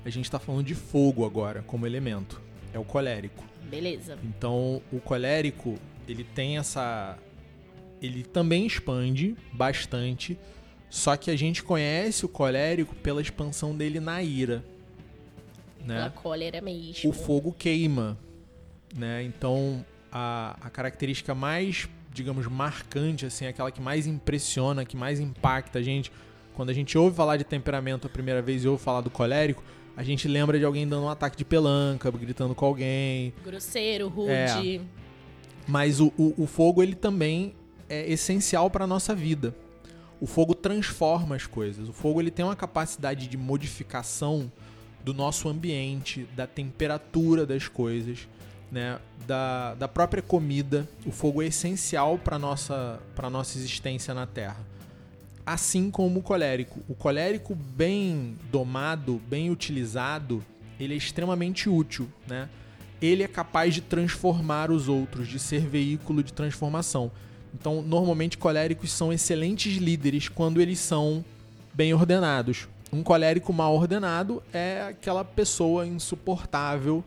[0.05, 2.41] A gente está falando de fogo agora como elemento.
[2.73, 3.43] É o colérico.
[3.69, 4.17] Beleza.
[4.23, 7.17] Então, o colérico, ele tem essa
[8.01, 10.37] ele também expande bastante,
[10.89, 14.63] só que a gente conhece o colérico pela expansão dele na ira.
[15.83, 15.95] Né?
[15.95, 17.09] Pela cólera mesmo.
[17.09, 18.17] O fogo queima,
[18.95, 19.23] né?
[19.23, 25.79] Então, a, a característica mais, digamos, marcante, assim, aquela que mais impressiona, que mais impacta
[25.79, 26.11] a gente.
[26.55, 29.63] Quando a gente ouve falar de temperamento a primeira vez e ouve falar do colérico,
[29.95, 33.33] a gente lembra de alguém dando um ataque de pelanca, gritando com alguém.
[33.43, 34.31] Grosseiro, rude.
[34.31, 34.81] É.
[35.67, 37.55] Mas o, o, o fogo, ele também
[37.89, 39.55] é essencial para a nossa vida.
[40.19, 41.89] O fogo transforma as coisas.
[41.89, 44.51] O fogo ele tem uma capacidade de modificação
[45.03, 48.27] do nosso ambiente, da temperatura das coisas
[48.71, 50.87] né, da, da própria comida.
[51.05, 54.57] O fogo é essencial para nossa para nossa existência na Terra.
[55.45, 56.81] Assim como o colérico.
[56.87, 60.43] O colérico bem domado, bem utilizado,
[60.79, 62.49] ele é extremamente útil, né?
[63.01, 67.11] Ele é capaz de transformar os outros, de ser veículo de transformação.
[67.53, 71.23] Então, normalmente coléricos são excelentes líderes quando eles são
[71.73, 72.67] bem ordenados.
[72.91, 77.03] Um colérico mal ordenado é aquela pessoa insuportável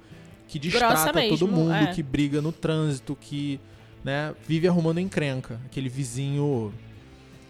[0.51, 1.95] que distrata todo mundo, é.
[1.95, 3.61] que briga no trânsito, que
[4.03, 5.61] né, vive arrumando encrenca.
[5.65, 6.75] Aquele vizinho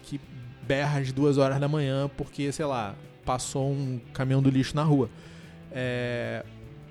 [0.03, 0.21] que
[0.61, 2.93] berra às duas horas da manhã porque, sei lá,
[3.25, 5.09] passou um caminhão do lixo na rua.
[5.71, 6.45] É,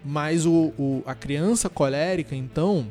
[0.04, 2.90] mas o, o, a criança colérica, então,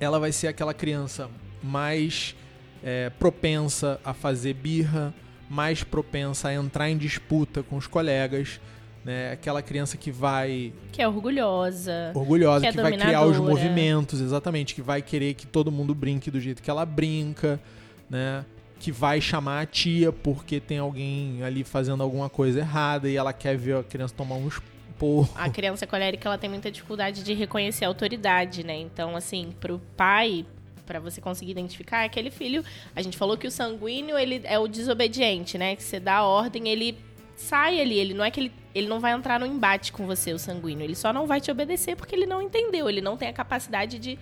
[0.00, 1.30] ela vai ser aquela criança
[1.62, 2.34] mais
[2.82, 5.14] é, propensa a fazer birra,
[5.48, 8.60] mais propensa a entrar em disputa com os colegas,
[9.04, 9.32] né?
[9.32, 10.72] Aquela criança que vai.
[10.90, 12.12] Que é orgulhosa.
[12.14, 14.74] Orgulhosa, que, é que vai criar os movimentos, exatamente.
[14.74, 17.60] Que vai querer que todo mundo brinque do jeito que ela brinca,
[18.08, 18.44] né?
[18.80, 23.32] Que vai chamar a tia porque tem alguém ali fazendo alguma coisa errada e ela
[23.32, 24.60] quer ver a criança tomar uns
[24.98, 25.28] porro.
[25.34, 28.76] A criança colérica ela tem muita dificuldade de reconhecer a autoridade, né?
[28.76, 30.46] Então, assim, pro pai,
[30.86, 32.64] para você conseguir identificar é aquele filho.
[32.94, 35.76] A gente falou que o sanguíneo ele é o desobediente, né?
[35.76, 36.96] Que você dá a ordem, ele
[37.36, 37.98] sai ali.
[37.98, 40.84] Ele não é que ele, ele não vai entrar no embate com você, o sanguíneo.
[40.84, 42.88] Ele só não vai te obedecer porque ele não entendeu.
[42.88, 44.18] Ele não tem a capacidade de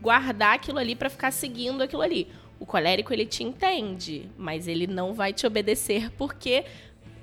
[0.00, 2.28] guardar aquilo ali para ficar seguindo aquilo ali.
[2.58, 6.64] O colérico ele te entende, mas ele não vai te obedecer porque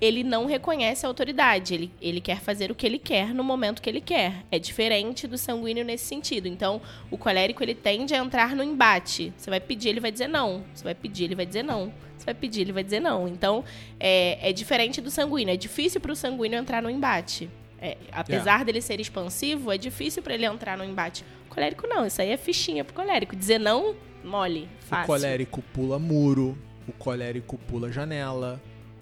[0.01, 1.73] ele não reconhece a autoridade.
[1.73, 4.45] Ele, ele quer fazer o que ele quer no momento que ele quer.
[4.51, 6.47] É diferente do sanguíneo nesse sentido.
[6.47, 6.81] Então,
[7.11, 9.33] o colérico ele tende a entrar no embate.
[9.37, 10.63] Você vai pedir, ele vai dizer não.
[10.73, 11.91] Você vai pedir, ele vai dizer não.
[12.17, 13.27] Você vai pedir, ele vai dizer não.
[13.27, 13.63] Então,
[13.99, 15.53] é, é diferente do sanguíneo.
[15.53, 17.49] É difícil para o sanguíneo entrar no embate.
[17.81, 18.63] É, apesar yeah.
[18.63, 21.25] dele ser expansivo, é difícil para ele entrar no embate.
[21.49, 22.05] O colérico não.
[22.05, 23.35] Isso aí é fichinha pro colérico.
[23.35, 25.03] Dizer não, mole, fácil.
[25.03, 26.57] O colérico pula muro.
[26.87, 28.59] O colérico pula janela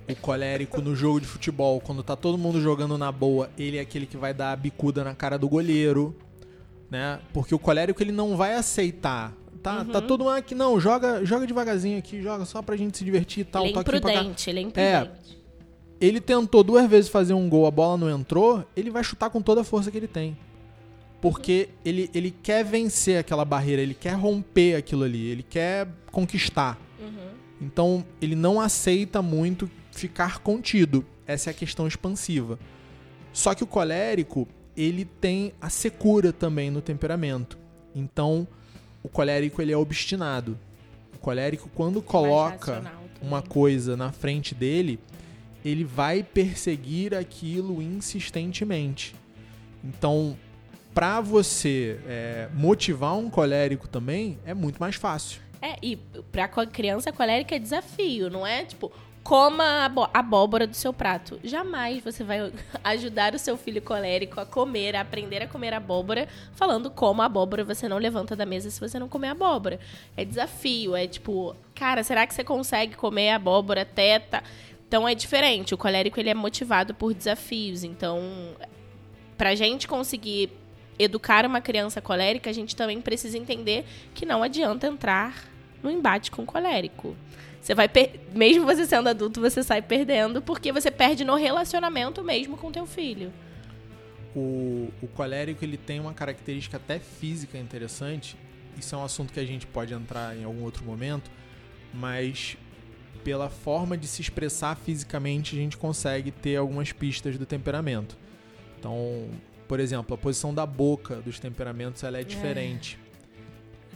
[0.10, 3.82] o colérico no jogo de futebol, quando tá todo mundo jogando na boa, ele é
[3.82, 6.16] aquele que vai dar a bicuda na cara do goleiro,
[6.90, 7.20] né?
[7.34, 9.34] Porque o colérico ele não vai aceitar.
[9.62, 9.86] Tá, uhum.
[9.86, 13.42] tá todo mundo aqui, não, joga, joga devagarzinho aqui, joga só pra gente se divertir
[13.42, 13.66] e tal.
[13.66, 14.80] Ele é imprudente, ele é imprudente.
[14.80, 15.12] É,
[16.00, 19.42] ele tentou duas vezes fazer um gol, a bola não entrou, ele vai chutar com
[19.42, 20.38] toda a força que ele tem.
[21.20, 21.76] Porque uhum.
[21.84, 26.80] ele, ele quer vencer aquela barreira, ele quer romper aquilo ali, ele quer conquistar.
[27.00, 27.30] Uhum.
[27.60, 31.06] Então ele não aceita muito ficar contido.
[31.26, 32.60] Essa é a questão expansiva.
[33.34, 37.58] Só que o colérico, ele tem a secura também no temperamento.
[37.94, 38.48] Então,
[39.04, 40.58] o colérico ele é obstinado.
[41.16, 42.84] O colérico quando coloca
[43.22, 45.00] uma coisa na frente dele,
[45.66, 49.16] ele vai perseguir aquilo insistentemente.
[49.84, 50.38] Então,
[50.94, 55.42] para você é, motivar um colérico também é muito mais fácil.
[55.62, 55.96] É, e
[56.32, 58.92] pra criança colérica é desafio, não é tipo,
[59.28, 61.38] coma a abóbora do seu prato.
[61.44, 62.50] Jamais você vai
[62.82, 67.62] ajudar o seu filho colérico a comer, a aprender a comer abóbora, falando como abóbora
[67.66, 69.82] você não levanta da mesa se você não comer abóbora.
[70.16, 74.42] É desafio, é tipo, cara, será que você consegue comer abóbora teta?
[74.88, 75.74] Então é diferente.
[75.74, 77.84] O colérico ele é motivado por desafios.
[77.84, 78.22] Então,
[79.38, 80.50] pra gente conseguir
[80.98, 83.84] educar uma criança colérica, a gente também precisa entender
[84.16, 85.36] que não adianta entrar
[85.84, 87.14] no embate com colérico.
[87.68, 88.18] Você vai per...
[88.34, 92.86] mesmo você sendo adulto, você sai perdendo porque você perde no relacionamento mesmo com teu
[92.86, 93.30] filho.
[94.34, 98.38] O, o colérico ele tem uma característica até física interessante.
[98.80, 101.30] Isso é um assunto que a gente pode entrar em algum outro momento,
[101.94, 102.56] mas
[103.22, 108.18] pela forma de se expressar fisicamente, a gente consegue ter algumas pistas do temperamento.
[108.80, 109.28] Então,
[109.68, 112.24] por exemplo, a posição da boca dos temperamentos ela é, é.
[112.24, 112.98] diferente.
[113.04, 113.07] É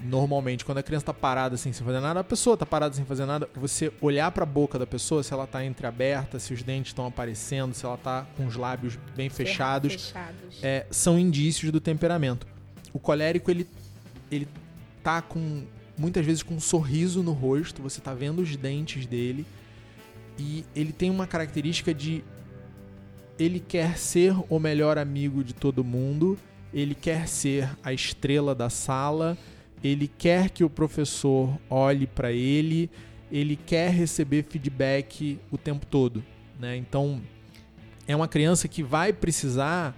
[0.03, 3.05] normalmente, quando a criança tá parada assim, sem fazer nada, a pessoa tá parada sem
[3.05, 6.63] fazer nada, você olhar para a boca da pessoa, se ela tá entreaberta, se os
[6.63, 10.59] dentes estão aparecendo, se ela tá com os lábios bem fechados, fechados.
[10.63, 12.47] É, são indícios do temperamento.
[12.93, 13.67] O colérico, ele,
[14.31, 14.47] ele
[15.03, 15.63] tá com,
[15.97, 19.45] muitas vezes, com um sorriso no rosto, você tá vendo os dentes dele,
[20.37, 22.23] e ele tem uma característica de
[23.37, 26.37] ele quer ser o melhor amigo de todo mundo,
[26.73, 29.37] ele quer ser a estrela da sala,
[29.83, 32.89] ele quer que o professor olhe para ele,
[33.31, 36.23] ele quer receber feedback o tempo todo,
[36.59, 36.75] né?
[36.75, 37.21] Então
[38.07, 39.95] é uma criança que vai precisar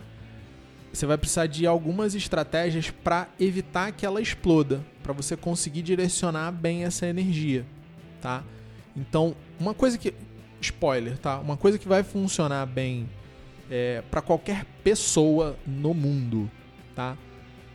[0.92, 6.52] você vai precisar de algumas estratégias para evitar que ela exploda, para você conseguir direcionar
[6.52, 7.66] bem essa energia,
[8.22, 8.44] tá?
[8.96, 10.14] Então, uma coisa que
[10.62, 11.40] spoiler, tá?
[11.40, 13.10] Uma coisa que vai funcionar bem
[13.72, 16.48] é, para qualquer pessoa no mundo,
[16.96, 17.18] tá?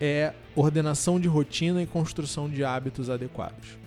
[0.01, 3.79] é ordenação de rotina e construção de hábitos adequados.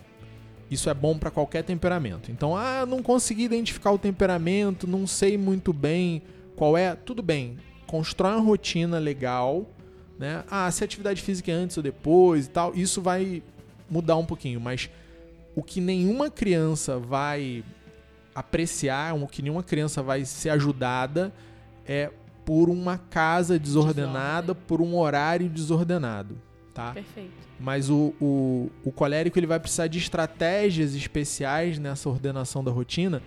[0.70, 2.30] Isso é bom para qualquer temperamento.
[2.32, 6.22] Então, ah, não consegui identificar o temperamento, não sei muito bem
[6.56, 6.94] qual é.
[6.94, 9.66] Tudo bem, constrói uma rotina legal,
[10.18, 10.44] né?
[10.50, 13.42] Ah, se a atividade física é antes ou depois e tal, isso vai
[13.90, 14.88] mudar um pouquinho, mas
[15.54, 17.62] o que nenhuma criança vai
[18.34, 21.30] apreciar, o que nenhuma criança vai ser ajudada
[21.86, 22.10] é
[22.44, 26.36] por uma casa desordenada, por um horário desordenado,
[26.72, 26.92] tá?
[26.92, 27.30] Perfeito.
[27.58, 33.22] Mas o, o, o colérico ele vai precisar de estratégias especiais nessa ordenação da rotina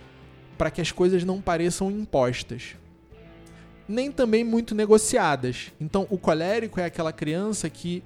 [0.56, 2.76] para que as coisas não pareçam impostas.
[3.88, 5.72] Nem também muito negociadas.
[5.80, 8.02] Então, o colérico é aquela criança que,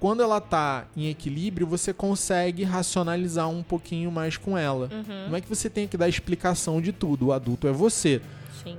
[0.00, 4.88] quando ela está em equilíbrio, você consegue racionalizar um pouquinho mais com ela.
[4.92, 5.28] Uhum.
[5.28, 8.20] Não é que você tenha que dar explicação de tudo, o adulto é você.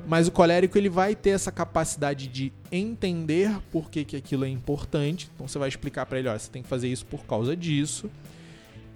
[0.08, 4.50] Mas o colérico ele vai ter essa capacidade de entender por que, que aquilo é
[4.50, 5.30] importante.
[5.34, 8.10] Então você vai explicar para ele, olha, você tem que fazer isso por causa disso.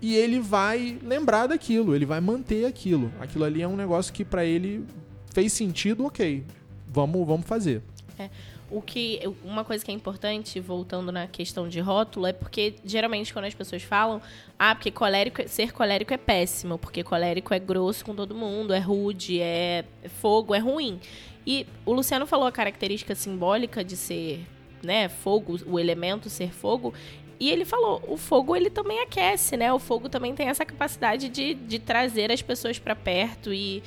[0.02, 3.12] E ele vai lembrar daquilo, ele vai manter aquilo.
[3.20, 4.86] Aquilo ali é um negócio que para ele
[5.34, 6.44] fez sentido, ok.
[6.88, 7.82] Vamos, vamos fazer.
[8.18, 8.30] É.
[8.70, 13.32] O que, uma coisa que é importante, voltando na questão de rótulo, é porque geralmente
[13.32, 14.22] quando as pessoas falam,
[14.60, 18.80] ah, porque colérico, ser colérico é péssimo, porque colérico é grosso com todo mundo, é
[18.80, 19.86] rude, é
[20.20, 21.00] fogo, é ruim.
[21.46, 24.46] E o Luciano falou a característica simbólica de ser,
[24.84, 26.94] né, fogo, o elemento ser fogo,
[27.40, 29.72] e ele falou, o fogo ele também aquece, né?
[29.72, 33.84] O fogo também tem essa capacidade de, de trazer as pessoas para perto e,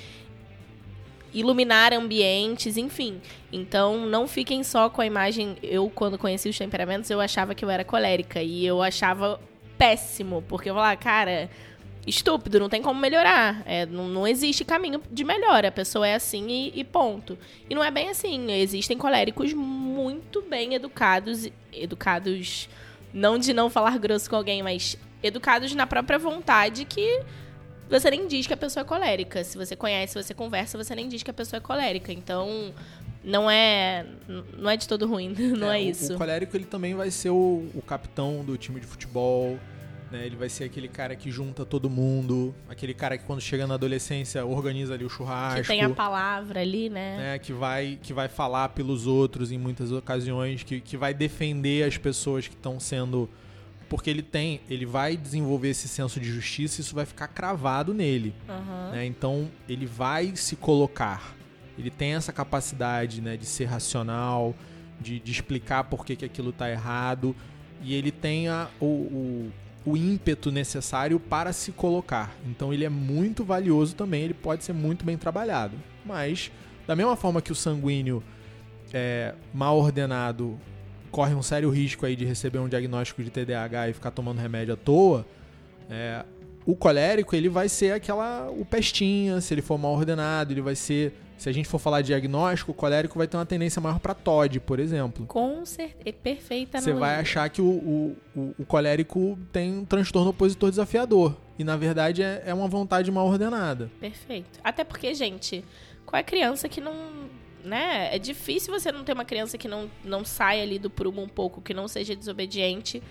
[1.32, 3.20] iluminar ambientes, enfim.
[3.52, 5.56] Então, não fiquem só com a imagem.
[5.62, 8.42] Eu, quando conheci os temperamentos, eu achava que eu era colérica.
[8.42, 9.40] E eu achava
[9.78, 11.48] péssimo, porque eu falava, cara,
[12.06, 13.62] estúpido, não tem como melhorar.
[13.66, 15.68] É, não, não, existe caminho de melhora.
[15.68, 17.38] A pessoa é assim e, e, ponto.
[17.68, 18.50] E não é bem assim.
[18.52, 21.48] Existem coléricos muito bem educados.
[21.72, 22.68] Educados,
[23.12, 27.22] não de não falar grosso com alguém, mas educados na própria vontade que
[27.90, 29.42] você nem diz que a pessoa é colérica.
[29.42, 32.12] Se você conhece, se você conversa, você nem diz que a pessoa é colérica.
[32.12, 32.72] Então,
[33.22, 34.06] não é
[34.56, 36.12] não é de todo ruim, não é, é isso.
[36.12, 39.58] O, o, colérico ele também vai ser o, o capitão do time de futebol,
[40.10, 40.24] né?
[40.24, 43.74] Ele vai ser aquele cara que junta todo mundo, aquele cara que quando chega na
[43.74, 45.62] adolescência organiza ali o churrasco.
[45.62, 47.16] Que tem a palavra ali, né?
[47.16, 47.38] né?
[47.38, 51.96] Que vai que vai falar pelos outros em muitas ocasiões, que, que vai defender as
[51.96, 53.28] pessoas que estão sendo
[53.90, 57.92] porque ele tem, ele vai desenvolver esse senso de justiça e isso vai ficar cravado
[57.92, 58.32] nele.
[58.48, 58.92] Uhum.
[58.92, 59.04] Né?
[59.04, 61.34] Então ele vai se colocar.
[61.76, 64.54] Ele tem essa capacidade né, de ser racional,
[65.00, 67.34] de, de explicar por que, que aquilo está errado.
[67.82, 69.52] E ele tem a, o, o,
[69.84, 72.32] o ímpeto necessário para se colocar.
[72.46, 75.76] Então ele é muito valioso também, ele pode ser muito bem trabalhado.
[76.06, 76.52] Mas,
[76.86, 78.22] da mesma forma que o sanguíneo
[78.92, 80.56] é, mal ordenado
[81.10, 84.74] corre um sério risco aí de receber um diagnóstico de TDAH e ficar tomando remédio
[84.74, 85.26] à toa,
[85.90, 86.24] é,
[86.64, 90.74] o colérico ele vai ser aquela o pestinha, se ele for mal ordenado, ele vai
[90.74, 93.98] ser, se a gente for falar de diagnóstico, o colérico vai ter uma tendência maior
[93.98, 95.26] para TOD, por exemplo.
[95.26, 96.80] Com certeza, é perfeita.
[96.80, 101.64] Você vai achar que o, o, o, o, colérico tem um transtorno opositor desafiador e
[101.64, 103.90] na verdade é, é uma vontade mal ordenada.
[103.98, 104.60] Perfeito.
[104.62, 105.64] Até porque, gente,
[106.06, 106.94] qual é a criança que não
[107.64, 108.14] né?
[108.14, 111.28] É difícil você não ter uma criança que não, não saia ali do prumo um
[111.28, 113.02] pouco, que não seja desobediente,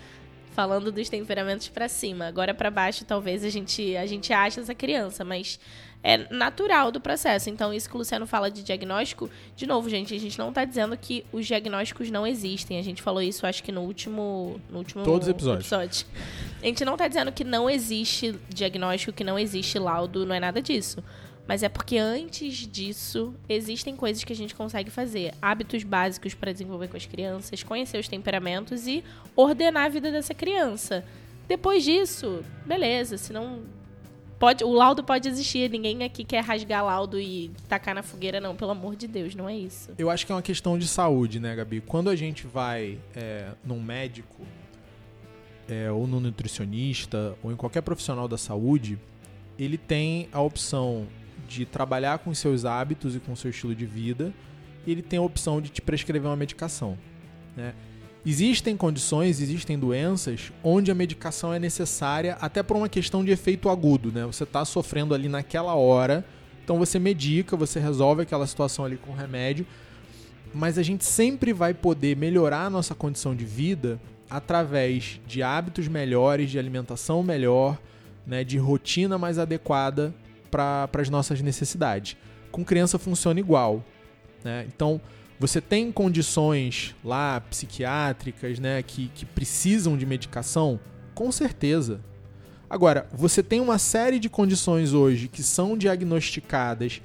[0.52, 2.26] falando dos temperamentos para cima.
[2.26, 5.58] Agora para baixo, talvez a gente a gente ache essa criança, mas
[6.02, 7.50] é natural do processo.
[7.50, 10.64] Então, isso que o Luciano fala de diagnóstico, de novo, gente, a gente não está
[10.64, 12.78] dizendo que os diagnósticos não existem.
[12.78, 15.66] A gente falou isso, acho que no último, no último Todos os episódios.
[15.66, 16.06] episódio.
[16.62, 20.40] A gente não está dizendo que não existe diagnóstico, que não existe laudo, não é
[20.40, 21.02] nada disso.
[21.50, 25.34] Mas é porque antes disso, existem coisas que a gente consegue fazer.
[25.42, 29.02] Hábitos básicos para desenvolver com as crianças, conhecer os temperamentos e
[29.34, 31.04] ordenar a vida dessa criança.
[31.48, 33.64] Depois disso, beleza, senão
[34.38, 38.54] pode, o laudo pode existir, ninguém aqui quer rasgar laudo e tacar na fogueira, não,
[38.54, 39.90] pelo amor de Deus, não é isso.
[39.98, 41.80] Eu acho que é uma questão de saúde, né, Gabi?
[41.80, 44.46] Quando a gente vai é, num médico,
[45.68, 48.96] é, ou num nutricionista, ou em qualquer profissional da saúde,
[49.58, 51.08] ele tem a opção
[51.50, 54.32] de trabalhar com seus hábitos e com seu estilo de vida,
[54.86, 56.96] ele tem a opção de te prescrever uma medicação.
[57.56, 57.74] Né?
[58.24, 63.68] Existem condições, existem doenças onde a medicação é necessária até por uma questão de efeito
[63.68, 64.12] agudo.
[64.12, 64.24] Né?
[64.26, 66.24] Você está sofrendo ali naquela hora,
[66.62, 69.66] então você medica, você resolve aquela situação ali com remédio,
[70.54, 75.88] mas a gente sempre vai poder melhorar a nossa condição de vida através de hábitos
[75.88, 77.76] melhores, de alimentação melhor,
[78.24, 80.14] né, de rotina mais adequada
[80.50, 82.16] para as nossas necessidades.
[82.50, 83.84] Com criança funciona igual.
[84.44, 84.66] Né?
[84.66, 85.00] Então,
[85.38, 90.78] você tem condições lá psiquiátricas né, que, que precisam de medicação?
[91.14, 92.00] Com certeza.
[92.68, 97.00] Agora, você tem uma série de condições hoje que são diagnosticadas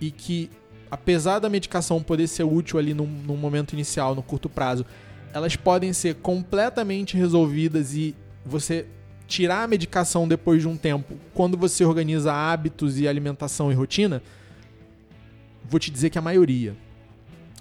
[0.00, 0.50] e que,
[0.90, 4.84] apesar da medicação poder ser útil ali no, no momento inicial, no curto prazo,
[5.32, 8.86] elas podem ser completamente resolvidas e você
[9.26, 14.22] tirar a medicação depois de um tempo, quando você organiza hábitos e alimentação e rotina,
[15.68, 16.76] vou te dizer que a maioria,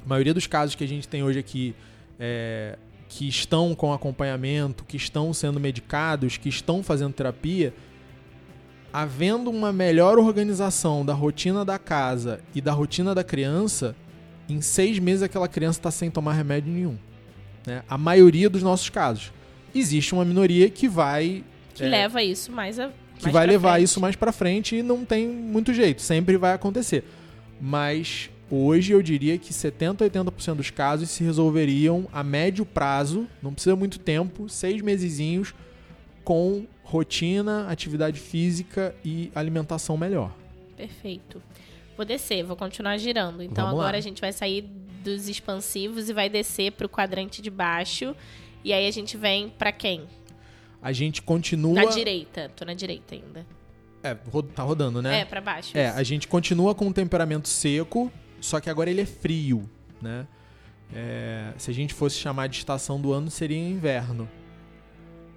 [0.03, 1.75] a maioria dos casos que a gente tem hoje aqui,
[2.19, 2.77] é,
[3.09, 7.73] que estão com acompanhamento, que estão sendo medicados, que estão fazendo terapia,
[8.93, 13.95] havendo uma melhor organização da rotina da casa e da rotina da criança,
[14.47, 16.97] em seis meses aquela criança está sem tomar remédio nenhum.
[17.65, 17.83] Né?
[17.89, 19.33] A maioria dos nossos casos.
[19.73, 21.43] Existe uma minoria que vai
[21.75, 22.89] que é, leva isso mais a.
[23.19, 23.83] Que vai levar frente.
[23.85, 27.03] isso mais para frente e não tem muito jeito, sempre vai acontecer.
[27.61, 33.53] Mas hoje eu diria que 70, 80% dos casos se resolveriam a médio prazo, não
[33.53, 35.53] precisa muito tempo, seis mesezinhos,
[36.25, 40.31] com rotina, atividade física e alimentação melhor.
[40.75, 41.41] Perfeito.
[41.95, 43.41] Vou descer, vou continuar girando.
[43.41, 43.97] Então Vamos agora lá.
[43.97, 44.69] a gente vai sair
[45.03, 48.15] dos expansivos e vai descer para o quadrante de baixo.
[48.63, 50.03] E aí a gente vem para quem?
[50.85, 51.73] A gente continua.
[51.73, 52.47] Na direita.
[52.55, 53.43] Tô na direita ainda.
[54.03, 54.13] É,
[54.53, 55.21] tá rodando, né?
[55.21, 55.75] É, para baixo.
[55.75, 55.97] É, isso.
[55.97, 59.67] a gente continua com um temperamento seco, só que agora ele é frio,
[59.99, 60.27] né?
[60.93, 64.29] É, se a gente fosse chamar de estação do ano, seria inverno.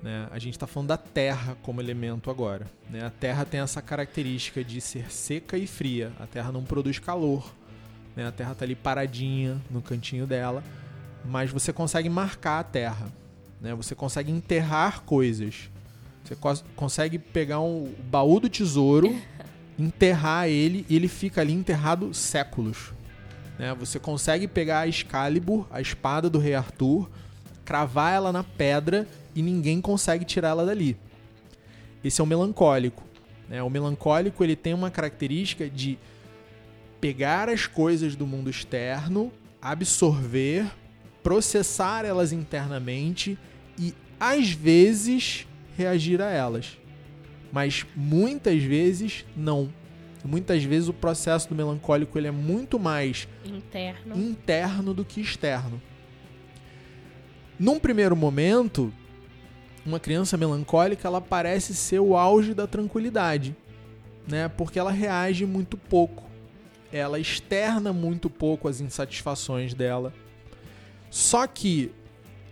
[0.03, 0.29] Né?
[0.31, 2.71] A gente está falando da Terra como elemento agora.
[2.91, 3.03] Né?
[3.03, 6.13] A Terra tem essa característica de ser seca e fria.
[6.21, 7.51] A Terra não produz calor.
[8.15, 8.27] Né?
[8.27, 10.63] A Terra está ali paradinha no cantinho dela,
[11.25, 13.11] mas você consegue marcar a Terra.
[13.61, 13.75] Né?
[13.75, 15.71] Você consegue enterrar coisas.
[16.25, 19.15] Você co consegue pegar um baú do tesouro,
[19.79, 22.93] enterrar ele e ele fica ali enterrado séculos.
[23.59, 23.75] Né?
[23.75, 27.09] Você consegue pegar a Excalibur, a espada do Rei Arthur,
[27.65, 30.97] cravar ela na pedra e ninguém consegue tirar ela dali.
[32.03, 33.03] Esse é o melancólico.
[33.49, 33.63] Né?
[33.63, 35.99] O melancólico ele tem uma característica de
[37.01, 40.71] pegar as coisas do mundo externo, absorver,
[41.23, 43.39] processar elas internamente
[43.79, 45.47] e às vezes
[45.77, 46.79] reagir a elas.
[47.53, 49.73] Mas muitas vezes não.
[50.25, 55.81] Muitas vezes o processo do melancólico ele é muito mais interno, interno do que externo.
[57.59, 58.93] Num primeiro momento,
[59.87, 63.57] uma criança melancólica ela parece ser o auge da tranquilidade,
[64.27, 64.49] né?
[64.49, 66.25] Porque ela reage muito pouco,
[66.93, 70.13] ela externa muito pouco as insatisfações dela.
[71.11, 71.91] Só que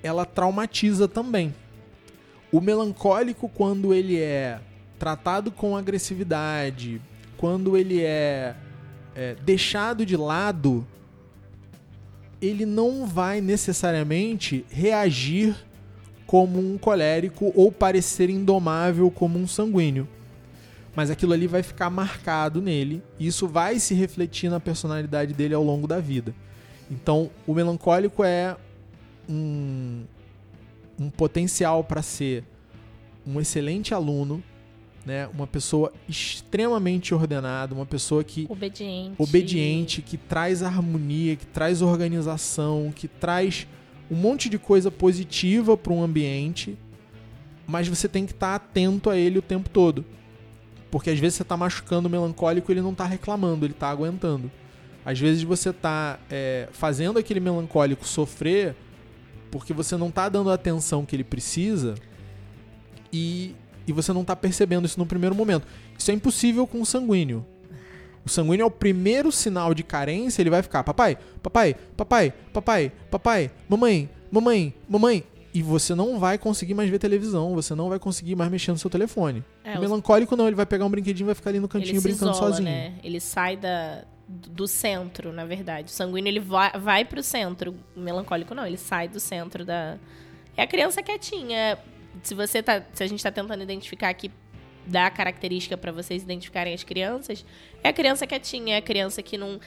[0.02, 1.54] ela traumatiza também.
[2.50, 4.60] O melancólico, quando ele é
[4.98, 7.00] tratado com agressividade,
[7.36, 8.54] quando ele é,
[9.14, 10.86] é deixado de lado,
[12.40, 15.56] ele não vai necessariamente reagir
[16.26, 20.08] como um colérico ou parecer indomável como um sanguíneo.
[20.94, 25.54] Mas aquilo ali vai ficar marcado nele e isso vai se refletir na personalidade dele
[25.54, 26.34] ao longo da vida.
[26.90, 28.56] Então, o melancólico é
[29.28, 30.04] um,
[30.98, 32.44] um potencial para ser
[33.26, 34.42] um excelente aluno,
[35.04, 35.28] né?
[35.28, 42.92] Uma pessoa extremamente ordenada, uma pessoa que obediente, obediente, que traz harmonia, que traz organização,
[42.94, 43.66] que traz
[44.10, 46.76] um monte de coisa positiva para um ambiente,
[47.66, 50.04] mas você tem que estar tá atento a ele o tempo todo.
[50.90, 53.90] Porque às vezes você está machucando o melancólico e ele não está reclamando, ele está
[53.90, 54.50] aguentando.
[55.06, 58.74] Às vezes você está é, fazendo aquele melancólico sofrer
[59.52, 61.94] porque você não está dando a atenção que ele precisa
[63.12, 63.54] e,
[63.86, 65.64] e você não está percebendo isso no primeiro momento.
[65.96, 67.46] Isso é impossível com o sanguíneo.
[68.24, 72.92] O sanguíneo é o primeiro sinal de carência, ele vai ficar papai, papai, papai, papai,
[73.08, 75.22] papai, mamãe, mamãe, mamãe.
[75.54, 78.78] E você não vai conseguir mais ver televisão, você não vai conseguir mais mexer no
[78.78, 79.44] seu telefone.
[79.62, 82.02] É, o melancólico não, ele vai pegar um brinquedinho e vai ficar ali no cantinho
[82.02, 82.68] brincando isola, sozinho.
[82.68, 82.94] Né?
[83.04, 85.88] Ele sai da, do centro, na verdade.
[85.88, 87.76] O sanguíneo ele vai, vai pro centro.
[87.94, 89.98] O melancólico não, ele sai do centro da.
[90.56, 91.78] É a criança quietinha.
[92.22, 92.82] Se você tá.
[92.92, 94.30] Se a gente tá tentando identificar aqui
[94.86, 97.44] dá característica para vocês identificarem as crianças,
[97.82, 99.60] é a criança quietinha, é a criança que não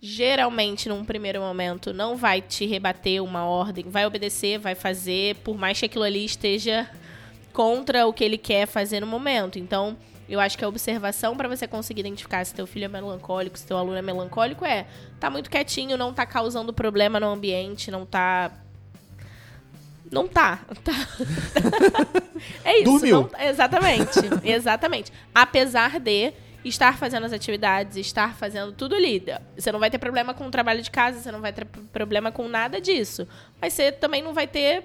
[0.00, 5.56] geralmente num primeiro momento não vai te rebater uma ordem, vai obedecer, vai fazer, por
[5.56, 6.90] mais que aquilo ali esteja
[7.52, 9.58] contra o que ele quer fazer no momento.
[9.58, 9.96] Então,
[10.28, 13.66] eu acho que a observação para você conseguir identificar se teu filho é melancólico, se
[13.66, 14.86] teu aluno é melancólico é
[15.20, 18.50] tá muito quietinho, não tá causando problema no ambiente, não tá
[20.10, 20.60] não tá.
[20.84, 20.92] tá.
[22.64, 22.84] é isso.
[22.84, 23.30] Dormiu.
[23.32, 24.20] Não, exatamente.
[24.44, 25.12] exatamente.
[25.34, 26.32] Apesar de
[26.64, 29.24] estar fazendo as atividades, estar fazendo tudo ali.
[29.56, 32.30] Você não vai ter problema com o trabalho de casa, você não vai ter problema
[32.30, 33.26] com nada disso.
[33.60, 34.84] Mas você também não vai ter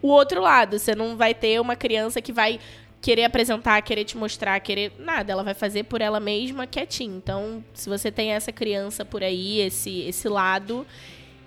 [0.00, 0.78] o outro lado.
[0.78, 2.60] Você não vai ter uma criança que vai
[3.00, 5.32] querer apresentar, querer te mostrar, querer nada.
[5.32, 7.16] Ela vai fazer por ela mesma quietinha.
[7.16, 10.86] Então, se você tem essa criança por aí, esse esse lado,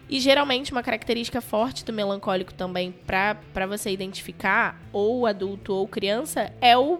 [0.10, 6.54] e geralmente uma característica forte do melancólico também para você identificar ou adulto ou criança
[6.60, 7.00] é o,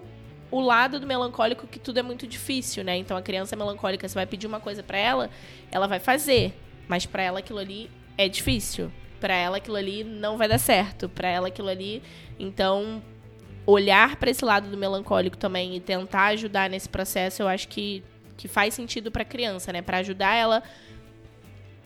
[0.50, 2.96] o lado do melancólico que tudo é muito difícil, né?
[2.96, 5.30] Então a criança melancólica, você vai pedir uma coisa para ela,
[5.70, 8.90] ela vai fazer, mas para ela aquilo ali é difícil.
[9.20, 12.02] Para ela aquilo ali não vai dar certo, para ela aquilo ali,
[12.38, 13.02] então
[13.66, 18.02] olhar para esse lado do melancólico também e tentar ajudar nesse processo, eu acho que
[18.36, 19.80] que faz sentido para criança, né?
[19.80, 20.62] Para ajudar ela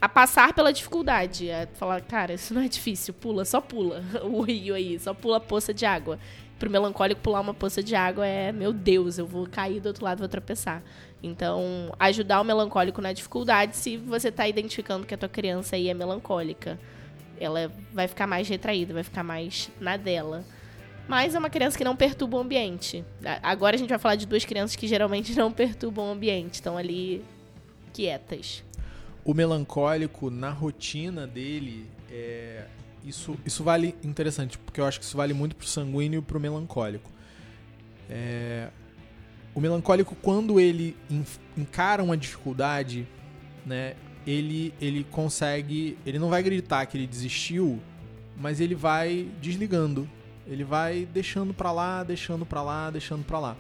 [0.01, 1.51] a passar pela dificuldade.
[1.51, 5.39] A falar, cara, isso não é difícil, pula, só pula o rio aí, só pula
[5.39, 6.19] a poça de água.
[6.59, 10.05] Pro melancólico pular uma poça de água é, meu Deus, eu vou cair do outro
[10.05, 10.83] lado, vou tropeçar.
[11.23, 15.89] Então, ajudar o melancólico na dificuldade se você está identificando que a tua criança aí
[15.89, 16.79] é melancólica.
[17.41, 20.45] Ela vai ficar mais retraída, vai ficar mais na dela.
[21.09, 23.05] Mas é uma criança que não perturba o ambiente.
[23.43, 26.77] Agora a gente vai falar de duas crianças que geralmente não perturbam o ambiente, estão
[26.77, 27.25] ali
[27.93, 28.63] quietas
[29.29, 32.65] o melancólico na rotina dele é,
[33.05, 36.41] isso, isso vale interessante, porque eu acho que isso vale muito pro sanguíneo e pro
[36.41, 37.11] melancólico.
[38.09, 38.69] É,
[39.55, 40.97] o melancólico, quando ele
[41.55, 43.07] encara uma dificuldade,
[43.67, 43.95] né,
[44.27, 45.99] ele, ele consegue.
[46.07, 47.79] Ele não vai gritar que ele desistiu,
[48.35, 50.09] mas ele vai desligando.
[50.49, 53.57] Ele vai deixando pra lá, deixando pra lá, deixando pra lá.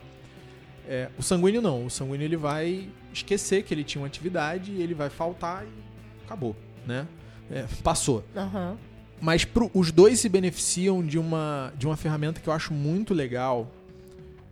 [0.88, 1.84] É, o sanguíneo não.
[1.84, 6.56] O sanguíneo ele vai esquecer que ele tinha uma atividade, ele vai faltar e acabou,
[6.86, 7.06] né?
[7.50, 8.24] É, passou.
[8.34, 8.76] Uhum.
[9.20, 13.12] Mas pro, os dois se beneficiam de uma, de uma ferramenta que eu acho muito
[13.12, 13.70] legal,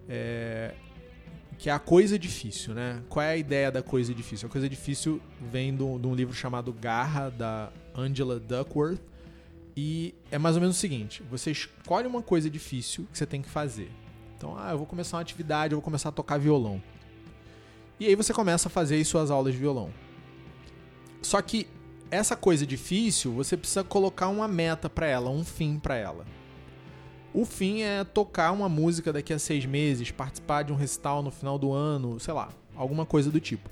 [0.08, 0.74] é,
[1.56, 3.02] que é a coisa difícil, né?
[3.08, 4.48] Qual é a ideia da coisa difícil?
[4.48, 9.00] A coisa difícil vem de um livro chamado Garra, da Angela Duckworth,
[9.76, 13.42] e é mais ou menos o seguinte: você escolhe uma coisa difícil que você tem
[13.42, 13.90] que fazer.
[14.36, 16.82] Então, ah, eu vou começar uma atividade, eu vou começar a tocar violão.
[17.98, 19.90] E aí você começa a fazer as suas aulas de violão.
[21.22, 21.66] Só que
[22.10, 26.24] essa coisa difícil, você precisa colocar uma meta para ela, um fim para ela.
[27.32, 31.30] O fim é tocar uma música daqui a seis meses, participar de um recital no
[31.30, 33.68] final do ano, sei lá, alguma coisa do tipo.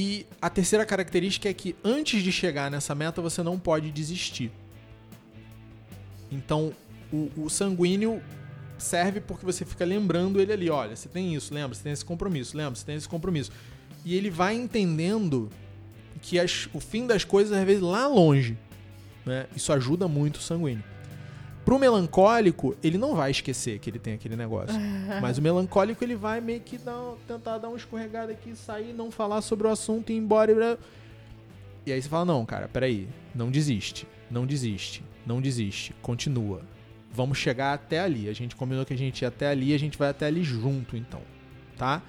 [0.00, 4.52] E a terceira característica é que antes de chegar nessa meta você não pode desistir.
[6.30, 6.72] Então,
[7.12, 8.22] o, o sanguíneo
[8.78, 12.04] serve porque você fica lembrando ele ali, olha, você tem isso, lembra, você tem esse
[12.04, 13.50] compromisso, lembra, você tem esse compromisso.
[14.04, 15.50] E ele vai entendendo
[16.22, 18.56] que as, o fim das coisas às vezes lá longe.
[19.26, 19.48] Né?
[19.56, 20.84] Isso ajuda muito o sanguíneo.
[21.68, 24.74] Pro melancólico, ele não vai esquecer que ele tem aquele negócio.
[25.20, 29.10] Mas o melancólico, ele vai meio que dar, tentar dar uma escorregada aqui, sair, não
[29.10, 30.78] falar sobre o assunto e ir embora.
[31.84, 33.06] E aí você fala, não, cara, peraí.
[33.34, 34.06] Não desiste.
[34.30, 35.04] Não desiste.
[35.26, 35.94] Não desiste.
[36.00, 36.62] Continua.
[37.12, 38.30] Vamos chegar até ali.
[38.30, 40.96] A gente combinou que a gente ia até ali, a gente vai até ali junto,
[40.96, 41.20] então.
[41.76, 42.00] Tá?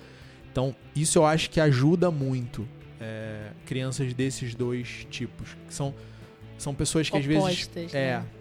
[0.50, 2.66] Então, isso eu acho que ajuda muito
[2.98, 5.58] é, crianças desses dois tipos.
[5.68, 5.94] Que são,
[6.58, 7.94] são pessoas que Opostas, às vezes.
[7.94, 8.00] Né?
[8.00, 8.39] É.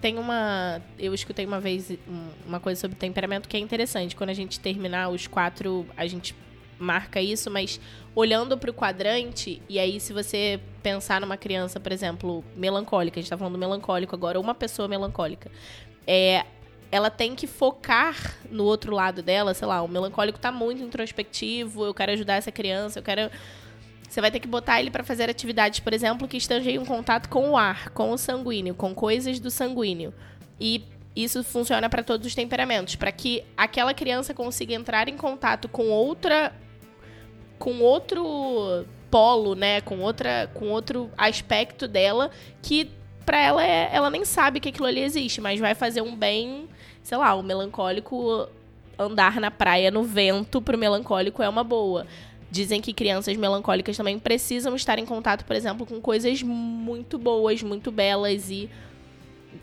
[0.00, 0.82] Tem uma.
[0.98, 1.90] Eu escutei uma vez
[2.46, 4.14] uma coisa sobre temperamento que é interessante.
[4.14, 6.34] Quando a gente terminar os quatro, a gente
[6.78, 7.80] marca isso, mas
[8.14, 13.20] olhando para o quadrante, e aí se você pensar numa criança, por exemplo, melancólica, a
[13.20, 15.50] gente está falando melancólico agora, uma pessoa melancólica,
[16.06, 16.44] é,
[16.90, 21.84] ela tem que focar no outro lado dela, sei lá, o melancólico tá muito introspectivo,
[21.84, 23.30] eu quero ajudar essa criança, eu quero
[24.08, 27.28] você vai ter que botar ele para fazer atividades, por exemplo, que estejam em contato
[27.28, 30.14] com o ar, com o sanguíneo, com coisas do sanguíneo.
[30.58, 30.82] E
[31.14, 35.88] isso funciona para todos os temperamentos, para que aquela criança consiga entrar em contato com
[35.88, 36.52] outra
[37.58, 42.30] com outro polo, né, com outra com outro aspecto dela
[42.62, 42.90] que
[43.26, 46.68] para ela é, ela nem sabe que aquilo ali existe, mas vai fazer um bem
[47.02, 48.48] sei lá, o melancólico
[48.98, 52.06] andar na praia no vento pro melancólico é uma boa.
[52.50, 57.62] Dizem que crianças melancólicas também precisam estar em contato, por exemplo, com coisas muito boas,
[57.62, 58.70] muito belas e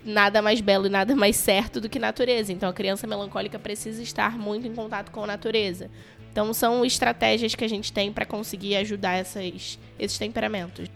[0.04, 2.52] nada mais belo e nada mais certo do que natureza.
[2.52, 5.90] Então a criança melancólica precisa estar muito em contato com a natureza.
[6.30, 10.88] Então são estratégias que a gente tem para conseguir ajudar essas, esses temperamentos.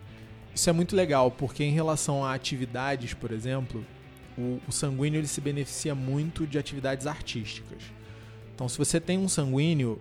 [0.55, 3.85] Isso é muito legal, porque em relação a atividades, por exemplo,
[4.37, 7.83] o, o sanguíneo ele se beneficia muito de atividades artísticas.
[8.55, 10.01] Então, se você tem um sanguíneo,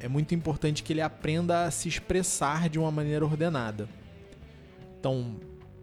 [0.00, 3.88] é muito importante que ele aprenda a se expressar de uma maneira ordenada.
[4.98, 5.36] Então,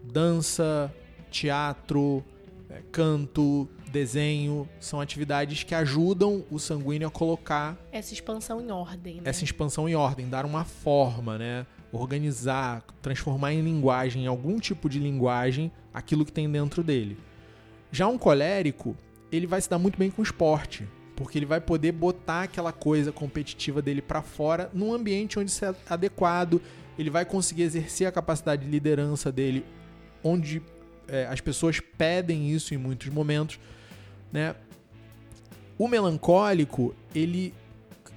[0.03, 0.93] dança,
[1.29, 2.23] teatro,
[2.69, 9.15] é, canto, desenho, são atividades que ajudam o sanguíneo a colocar essa expansão em ordem.
[9.15, 9.21] Né?
[9.25, 11.65] Essa expansão em ordem, dar uma forma, né?
[11.91, 17.17] Organizar, transformar em linguagem, em algum tipo de linguagem, aquilo que tem dentro dele.
[17.91, 18.97] Já um colérico,
[19.31, 20.85] ele vai se dar muito bem com o esporte,
[21.15, 25.63] porque ele vai poder botar aquela coisa competitiva dele para fora num ambiente onde isso
[25.63, 26.61] é adequado,
[26.97, 29.65] ele vai conseguir exercer a capacidade de liderança dele
[30.23, 30.61] onde
[31.07, 33.59] é, as pessoas pedem isso em muitos momentos,
[34.31, 34.55] né?
[35.77, 37.53] O melancólico, ele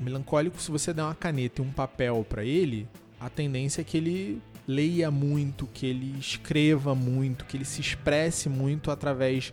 [0.01, 2.89] melancólico, se você der uma caneta e um papel para ele,
[3.19, 8.49] a tendência é que ele leia muito, que ele escreva muito, que ele se expresse
[8.49, 9.53] muito através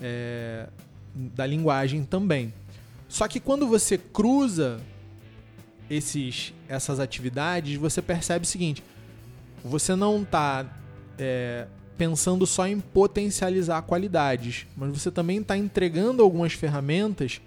[0.00, 0.68] é,
[1.14, 2.52] da linguagem também.
[3.12, 4.80] Só que quando você cruza
[5.90, 8.82] esses, essas atividades, você percebe o seguinte:
[9.62, 10.64] você não está
[11.18, 11.66] é,
[11.98, 17.38] pensando só em potencializar qualidades, mas você também está entregando algumas ferramentas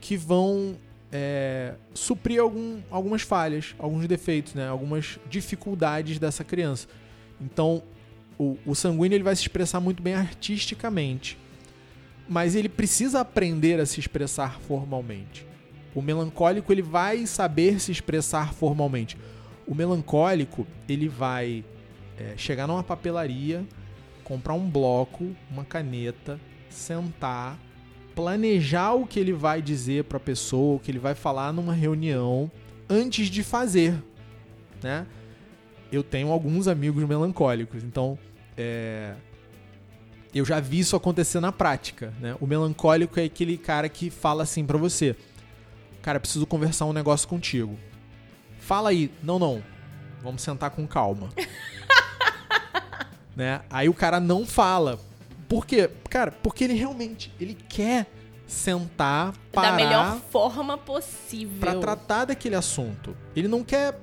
[0.00, 0.76] que vão
[1.12, 4.66] é, suprir algum, algumas falhas, alguns defeitos, né?
[4.66, 6.88] algumas dificuldades dessa criança.
[7.40, 7.80] Então,
[8.36, 11.38] o, o sanguíneo ele vai se expressar muito bem artisticamente
[12.28, 15.46] mas ele precisa aprender a se expressar formalmente.
[15.94, 19.16] O melancólico ele vai saber se expressar formalmente.
[19.66, 21.64] O melancólico, ele vai
[22.18, 23.64] é, chegar numa papelaria,
[24.22, 27.58] comprar um bloco, uma caneta, sentar,
[28.14, 31.72] planejar o que ele vai dizer para a pessoa, o que ele vai falar numa
[31.72, 32.50] reunião
[32.88, 33.94] antes de fazer,
[34.82, 35.06] né?
[35.90, 38.18] Eu tenho alguns amigos melancólicos, então
[38.56, 39.14] é,
[40.38, 42.36] eu já vi isso acontecer na prática, né?
[42.40, 45.16] O melancólico é aquele cara que fala assim para você:
[46.02, 47.78] "Cara, preciso conversar um negócio contigo".
[48.58, 49.10] Fala aí.
[49.22, 49.62] Não, não.
[50.22, 51.28] Vamos sentar com calma.
[53.36, 53.60] né?
[53.70, 54.98] Aí o cara não fala.
[55.48, 55.88] Por quê?
[56.10, 58.06] Cara, porque ele realmente ele quer
[58.46, 63.16] sentar, parar da melhor forma possível para tratar daquele assunto.
[63.34, 63.98] Ele não quer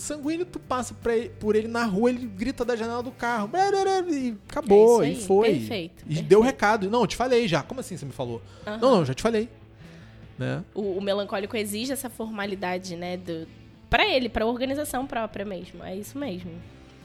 [0.00, 3.50] sanguíneo, tu passa ele, por ele na rua, ele grita da janela do carro.
[4.10, 5.50] E acabou, é e foi.
[5.50, 6.28] Perfeito, e perfeito.
[6.28, 6.90] deu o recado.
[6.90, 7.62] Não, eu te falei já.
[7.62, 8.42] Como assim você me falou?
[8.66, 8.78] Uhum.
[8.78, 9.48] Não, não, já te falei.
[10.38, 10.62] Né?
[10.74, 13.16] O, o, melancólico exige essa formalidade, né?
[13.16, 13.46] Do,
[13.88, 15.82] para ele, para a organização própria mesmo.
[15.82, 16.50] É isso mesmo.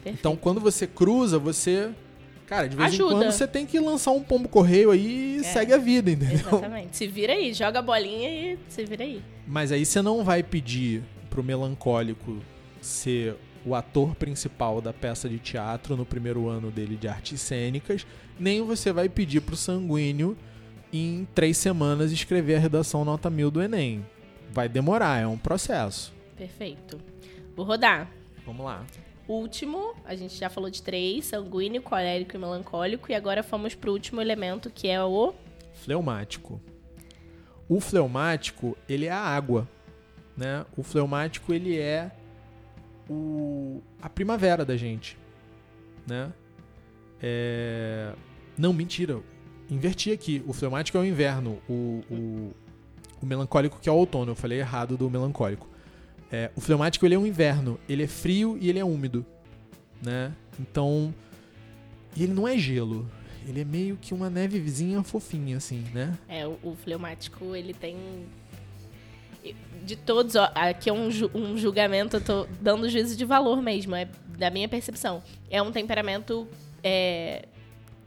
[0.04, 0.20] Perfeito.
[0.20, 1.90] Então, quando você cruza, você.
[2.46, 3.14] Cara, de vez Ajuda.
[3.14, 6.12] em quando você tem que lançar um pombo correio aí e é, segue a vida,
[6.12, 6.36] entendeu?
[6.36, 6.98] Exatamente.
[6.98, 9.24] Se vira aí, joga a bolinha e se vira aí.
[9.48, 12.40] Mas aí você não vai pedir pro melancólico
[12.82, 18.06] ser o ator principal da peça de teatro no primeiro ano dele de artes cênicas,
[18.40, 20.36] nem você vai pedir pro sanguíneo
[20.92, 24.06] em três semanas escrever a redação nota mil do Enem.
[24.52, 26.14] Vai demorar, é um processo.
[26.36, 27.00] Perfeito.
[27.56, 28.10] Vou rodar.
[28.46, 28.84] Vamos lá.
[29.28, 33.12] Último, a gente já falou de três: sanguíneo, colérico e melancólico.
[33.12, 35.34] E agora fomos pro último elemento que é o.
[35.74, 36.62] Fleumático.
[37.70, 39.70] O fleumático, ele é a água.
[40.36, 40.66] Né?
[40.76, 42.12] O fleumático, ele é
[43.10, 45.18] o, a primavera da gente,
[46.08, 46.32] né?
[47.22, 48.14] É...
[48.58, 49.20] Não, mentira.
[49.70, 50.44] Inverti aqui.
[50.48, 51.62] O fleumático é o inverno.
[51.70, 52.52] O, o,
[53.22, 54.32] o melancólico que é o outono.
[54.32, 55.70] Eu falei errado do melancólico.
[56.32, 57.80] É, o fleumático ele é o inverno.
[57.88, 59.26] Ele é frio e ele é úmido,
[60.02, 60.34] né?
[60.60, 61.14] Então...
[62.16, 63.10] E ele não é gelo.
[63.48, 66.18] Ele é meio que uma nevezinha fofinha, assim, né?
[66.28, 67.98] É, o, o fleumático, ele tem
[69.84, 73.96] de todos, ó, aqui é um, um julgamento, eu tô dando juízo de valor mesmo,
[73.96, 75.22] é da minha percepção.
[75.50, 76.48] É um temperamento
[76.84, 77.46] é,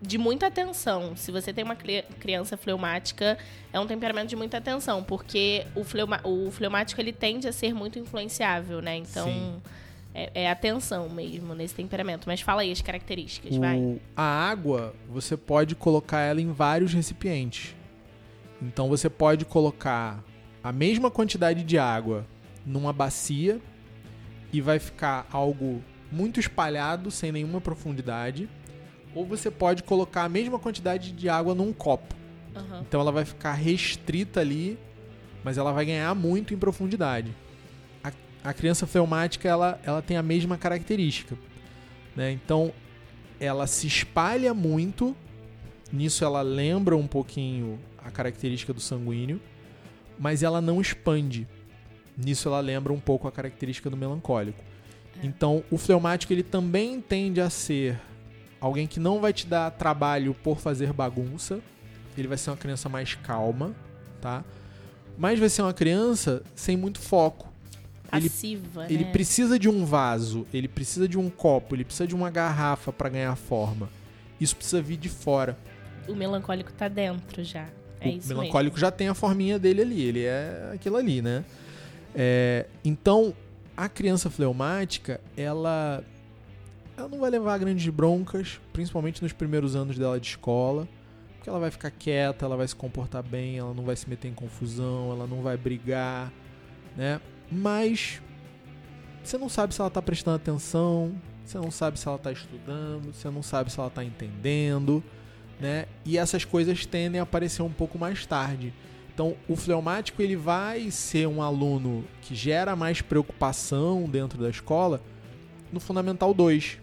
[0.01, 1.17] de muita atenção.
[1.17, 3.39] Se você tem uma criança fleumática,
[3.73, 7.75] é um temperamento de muita atenção, porque o, fleuma, o fleumático ele tende a ser
[7.75, 8.97] muito influenciável, né?
[8.97, 9.63] Então.
[10.17, 12.29] É, é, atenção mesmo nesse temperamento.
[12.29, 14.01] Mas fala aí as características, o, vai.
[14.17, 17.75] A água, você pode colocar ela em vários recipientes.
[18.63, 20.23] Então você pode colocar
[20.65, 22.27] a mesma quantidade de água
[22.65, 23.61] numa bacia
[24.51, 28.49] e vai ficar algo muito espalhado, sem nenhuma profundidade.
[29.15, 32.15] Ou você pode colocar a mesma quantidade de água num copo.
[32.57, 32.81] Uhum.
[32.81, 34.79] Então ela vai ficar restrita ali,
[35.45, 37.31] mas ela vai ganhar muito em profundidade.
[38.03, 38.11] A,
[38.43, 41.37] a criança fleumática ela, ela tem a mesma característica.
[42.17, 42.33] Né?
[42.33, 42.73] Então
[43.39, 45.15] ela se espalha muito.
[45.93, 49.39] Nisso ela lembra um pouquinho a característica do sanguíneo
[50.19, 51.47] mas ela não expande.
[52.17, 54.63] Nisso ela lembra um pouco a característica do melancólico.
[55.23, 55.27] É.
[55.27, 58.01] Então, o fleumático ele também tende a ser
[58.61, 61.61] alguém que não vai te dar trabalho por fazer bagunça.
[62.17, 63.75] Ele vai ser uma criança mais calma,
[64.21, 64.45] tá?
[65.19, 67.53] Mas vai ser uma criança sem muito foco.
[68.09, 69.03] Passiva, ele, né?
[69.03, 72.93] ele precisa de um vaso, ele precisa de um copo, ele precisa de uma garrafa
[72.93, 73.89] para ganhar forma.
[74.41, 75.59] Isso precisa vir de fora.
[76.07, 77.67] O melancólico tá dentro já.
[78.09, 78.79] É o melancólico mesmo.
[78.79, 81.45] já tem a forminha dele ali, ele é aquilo ali, né?
[82.15, 83.35] É, então,
[83.77, 86.03] a criança fleumática, ela,
[86.97, 90.89] ela não vai levar grandes broncas, principalmente nos primeiros anos dela de escola,
[91.37, 94.29] porque ela vai ficar quieta, ela vai se comportar bem, ela não vai se meter
[94.29, 96.33] em confusão, ela não vai brigar,
[96.97, 97.21] né?
[97.51, 98.23] Mas
[99.23, 103.13] você não sabe se ela está prestando atenção, você não sabe se ela está estudando,
[103.13, 105.03] você não sabe se ela está entendendo
[105.61, 105.87] né?
[106.05, 108.73] E essas coisas tendem a aparecer um pouco mais tarde.
[109.13, 115.01] Então, o fleumático ele vai ser um aluno que gera mais preocupação dentro da escola
[115.73, 116.79] no Fundamental 2.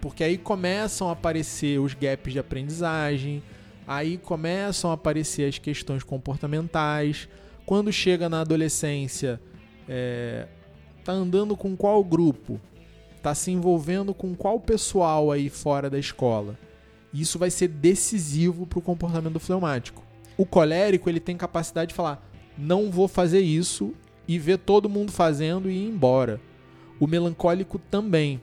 [0.00, 3.42] Porque aí começam a aparecer os gaps de aprendizagem,
[3.86, 7.28] aí começam a aparecer as questões comportamentais.
[7.66, 9.40] Quando chega na adolescência,
[9.88, 10.46] é,
[11.04, 12.60] tá andando com qual grupo?
[13.22, 16.58] Tá se envolvendo com qual pessoal aí fora da escola?
[17.12, 20.02] Isso vai ser decisivo para o comportamento do fleumático.
[20.36, 23.92] O colérico ele tem capacidade de falar: não vou fazer isso
[24.26, 26.40] e ver todo mundo fazendo e ir embora.
[26.98, 28.40] O melancólico também.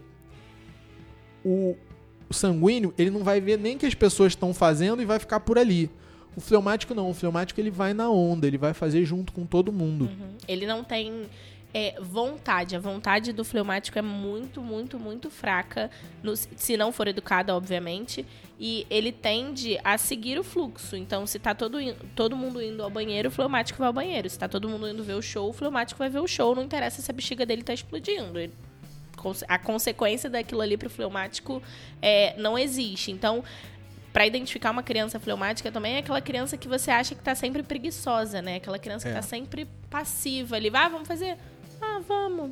[1.44, 1.76] O,
[2.30, 5.40] o sanguíneo ele não vai ver nem que as pessoas estão fazendo e vai ficar
[5.40, 5.90] por ali.
[6.36, 7.10] O fleumático não.
[7.10, 10.06] O fleumático ele vai na onda, ele vai fazer junto com todo mundo.
[10.06, 10.38] Uhum.
[10.48, 11.24] Ele não tem
[11.74, 12.76] é vontade.
[12.76, 15.90] A vontade do fleumático é muito, muito, muito fraca,
[16.24, 18.26] no, se não for educada, obviamente.
[18.60, 20.96] E ele tende a seguir o fluxo.
[20.96, 21.78] Então, se tá todo,
[22.16, 24.30] todo mundo indo ao banheiro, o fleumático vai ao banheiro.
[24.30, 26.54] Se tá todo mundo indo ver o show, o fleumático vai ver o show.
[26.54, 28.40] Não interessa se a bexiga dele tá explodindo.
[29.48, 31.62] A consequência daquilo ali pro fleumático
[32.02, 33.12] é, não existe.
[33.12, 33.44] Então,
[34.12, 37.62] para identificar uma criança fleumática também é aquela criança que você acha que está sempre
[37.64, 38.56] preguiçosa, né?
[38.56, 39.40] Aquela criança que está é.
[39.40, 40.72] sempre passiva ali.
[40.74, 41.38] Ah, vamos fazer?
[41.82, 42.52] Ah, vamos.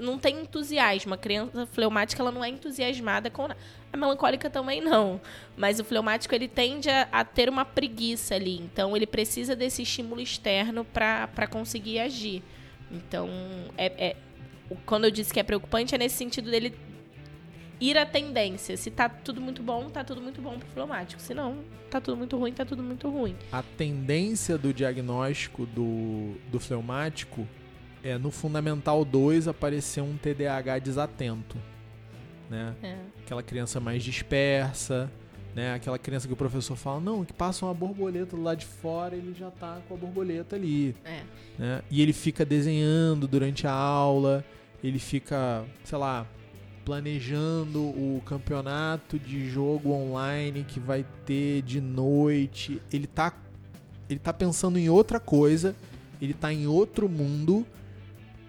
[0.00, 1.14] Não tem entusiasmo.
[1.14, 3.48] A criança fleumática ela não é entusiasmada com
[3.92, 5.20] a melancólica também não.
[5.56, 8.60] Mas o fleumático ele tende a, a ter uma preguiça ali.
[8.60, 12.42] Então ele precisa desse estímulo externo para conseguir agir.
[12.90, 13.28] Então,
[13.76, 14.16] é, é,
[14.86, 16.74] quando eu disse que é preocupante, é nesse sentido dele
[17.80, 18.76] ir à tendência.
[18.76, 21.20] Se tá tudo muito bom, tá tudo muito bom pro fleumático.
[21.20, 21.58] Se não,
[21.90, 23.36] tá tudo muito ruim, tá tudo muito ruim.
[23.50, 27.46] A tendência do diagnóstico do, do fleumático
[28.02, 31.56] é no Fundamental 2 aparecer um TDAH desatento.
[32.48, 32.74] Né?
[32.82, 32.96] É.
[33.24, 35.10] Aquela criança mais dispersa,
[35.54, 35.74] né?
[35.74, 39.14] Aquela criança que o professor fala, não, que passa uma borboleta do lado de fora,
[39.14, 40.94] ele já tá com a borboleta ali.
[41.04, 41.22] É.
[41.58, 41.82] Né?
[41.90, 44.44] E ele fica desenhando durante a aula,
[44.82, 46.26] ele fica, sei lá,
[46.84, 52.80] planejando o campeonato de jogo online que vai ter de noite.
[52.92, 53.32] Ele tá,
[54.08, 55.74] ele tá pensando em outra coisa,
[56.20, 57.66] ele tá em outro mundo,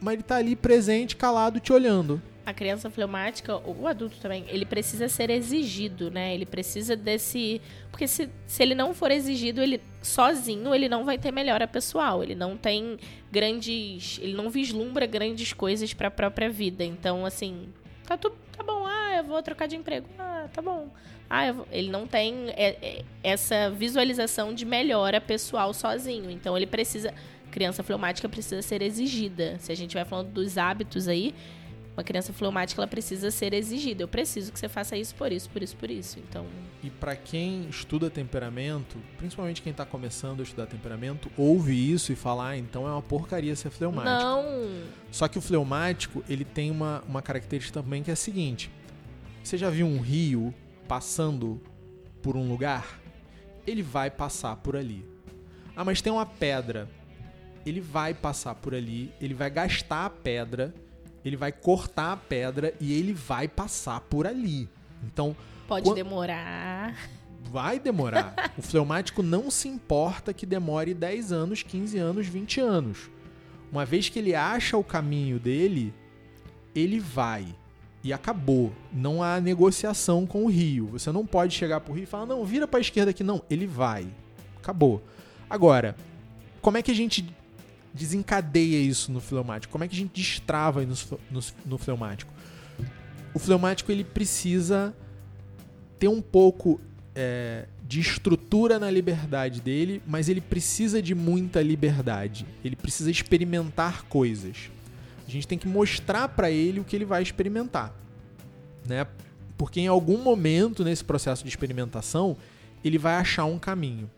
[0.02, 2.22] mas ele tá ali presente, calado, te olhando.
[2.44, 6.34] A criança fleumática, ou o adulto também, ele precisa ser exigido, né?
[6.34, 7.62] Ele precisa desse.
[7.92, 12.24] Porque se, se ele não for exigido, ele sozinho, ele não vai ter melhora pessoal.
[12.24, 12.98] Ele não tem
[13.32, 14.20] grandes.
[14.22, 16.84] Ele não vislumbra grandes coisas para a própria vida.
[16.84, 17.70] Então, assim,
[18.08, 20.08] tá tudo tá bom, ah, eu vou trocar de emprego.
[20.18, 20.90] Ah, tá bom.
[21.30, 26.30] Ah, ele não tem é, é, essa visualização de melhora pessoal sozinho.
[26.30, 27.14] Então ele precisa,
[27.52, 29.58] criança fleumática precisa ser exigida.
[29.60, 31.36] Se a gente vai falando dos hábitos aí,
[31.96, 34.04] uma criança fleumática ela precisa ser exigida.
[34.04, 36.20] Eu preciso que você faça isso por isso, por isso, por isso.
[36.20, 36.46] Então.
[36.82, 42.16] E para quem estuda temperamento, principalmente quem está começando a estudar temperamento, ouve isso e
[42.16, 44.10] fala, ah, então é uma porcaria ser fleumático.
[44.10, 44.44] Não.
[45.12, 48.72] Só que o fleumático ele tem uma, uma característica também que é a seguinte:
[49.44, 50.54] você já viu um rio
[50.88, 51.62] passando
[52.22, 53.00] por um lugar?
[53.68, 55.06] Ele vai passar por ali.
[55.76, 56.90] Ah, mas tem uma pedra.
[57.66, 60.74] Ele vai passar por ali, ele vai gastar a pedra
[61.24, 64.68] ele vai cortar a pedra e ele vai passar por ali.
[65.04, 65.36] Então.
[65.68, 65.96] Pode quando...
[65.96, 66.96] demorar.
[67.50, 68.54] Vai demorar.
[68.58, 73.10] o fleumático não se importa que demore 10 anos, 15 anos, 20 anos.
[73.72, 75.94] Uma vez que ele acha o caminho dele,
[76.76, 77.46] ele vai.
[78.04, 78.74] E acabou.
[78.92, 80.88] Não há negociação com o rio.
[80.88, 83.24] Você não pode chegar pro rio e falar, não, vira para a esquerda aqui.
[83.24, 84.08] Não, ele vai.
[84.58, 85.02] Acabou.
[85.50, 85.96] Agora,
[86.62, 87.26] como é que a gente
[87.94, 89.72] desencadeia isso no fleumático?
[89.72, 90.96] Como é que a gente destrava no,
[91.30, 92.32] no, no fleumático?
[93.34, 94.94] O fleumático ele precisa
[96.00, 96.80] ter um pouco
[97.16, 102.46] é, de estrutura na liberdade dele, mas ele precisa de muita liberdade.
[102.64, 104.72] Ele precisa experimentar coisas.
[105.28, 107.94] A gente tem que mostrar para ele o que ele vai experimentar,
[108.86, 109.08] né?
[109.58, 112.36] Porque em algum momento nesse processo de experimentação
[112.84, 114.10] ele vai achar um caminho.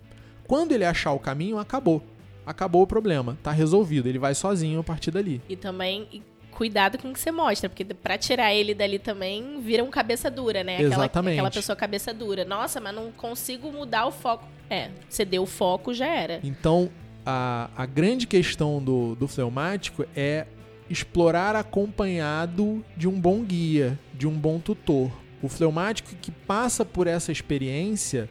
[0.47, 2.03] Quando ele achar o caminho, acabou
[2.45, 4.07] acabou o problema, tá resolvido.
[4.07, 5.41] Ele vai sozinho a partir dali.
[5.47, 9.83] E também cuidado com o que você mostra, porque para tirar ele dali também vira
[9.83, 10.75] um cabeça dura, né?
[10.75, 11.33] Aquela, Exatamente.
[11.33, 12.45] Aquela pessoa cabeça dura.
[12.45, 14.47] Nossa, mas não consigo mudar o foco.
[14.69, 16.39] É, você deu o foco, já era.
[16.43, 16.89] Então,
[17.25, 20.45] a, a grande questão do, do fleumático é
[20.89, 25.11] explorar acompanhado de um bom guia, de um bom tutor.
[25.41, 28.29] O fleumático que passa por essa experiência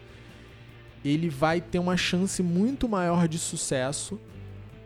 [1.05, 4.21] ele vai ter uma chance muito maior de sucesso.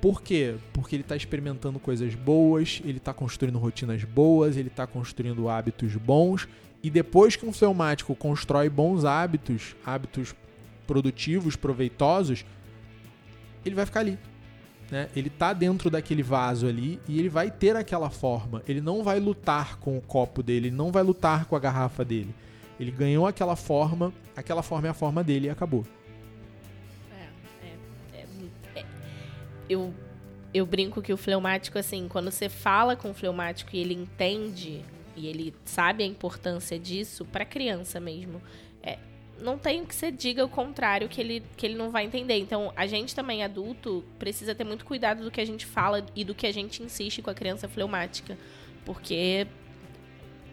[0.00, 0.54] Por quê?
[0.72, 5.94] Porque ele está experimentando coisas boas, ele está construindo rotinas boas, ele está construindo hábitos
[5.96, 6.48] bons.
[6.82, 10.34] E depois que um fleumático constrói bons hábitos, hábitos
[10.86, 12.44] produtivos, proveitosos,
[13.64, 14.18] ele vai ficar ali.
[14.90, 15.08] Né?
[15.16, 18.62] Ele está dentro daquele vaso ali e ele vai ter aquela forma.
[18.68, 22.04] Ele não vai lutar com o copo dele, ele não vai lutar com a garrafa
[22.04, 22.34] dele.
[22.78, 25.84] Ele ganhou aquela forma, aquela forma é a forma dele e acabou.
[29.68, 29.92] Eu,
[30.52, 34.84] eu brinco que o fleumático, assim, quando você fala com o fleumático e ele entende
[35.16, 38.40] e ele sabe a importância disso, para criança mesmo,
[38.82, 38.98] é,
[39.40, 42.38] não tem que você diga o contrário que ele, que ele não vai entender.
[42.38, 46.24] Então, a gente também, adulto, precisa ter muito cuidado do que a gente fala e
[46.24, 48.36] do que a gente insiste com a criança fleumática.
[48.84, 49.46] Porque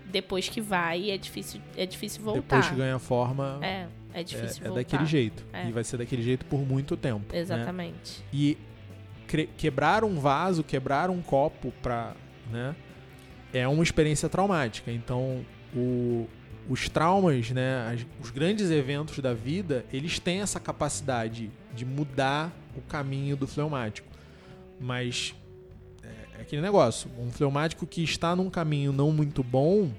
[0.05, 2.41] depois que vai, é difícil, é difícil voltar.
[2.41, 3.59] Depois que ganha forma.
[3.61, 4.81] É, é difícil é, voltar.
[4.81, 5.45] É daquele jeito.
[5.51, 5.67] É.
[5.67, 7.33] E vai ser daquele jeito por muito tempo.
[7.33, 7.39] Né?
[7.39, 8.19] Exatamente.
[8.19, 8.25] Né?
[8.31, 8.57] E
[9.57, 12.15] quebrar um vaso, quebrar um copo para,
[12.51, 12.75] né,
[13.53, 14.91] é uma experiência traumática.
[14.91, 15.45] Então,
[15.75, 16.27] o,
[16.69, 22.51] os traumas, né, as, os grandes eventos da vida, eles têm essa capacidade de mudar
[22.75, 24.07] o caminho do fleumático.
[24.79, 25.35] Mas
[26.03, 29.91] é, é aquele negócio, um fleumático que está num caminho não muito bom,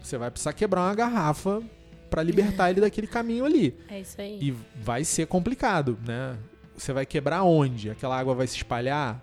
[0.00, 1.62] você vai precisar quebrar uma garrafa
[2.08, 3.76] para libertar ele daquele caminho ali.
[3.88, 4.38] É isso aí.
[4.40, 6.36] E vai ser complicado, né?
[6.76, 7.90] Você vai quebrar onde?
[7.90, 9.20] Aquela água vai se espalhar?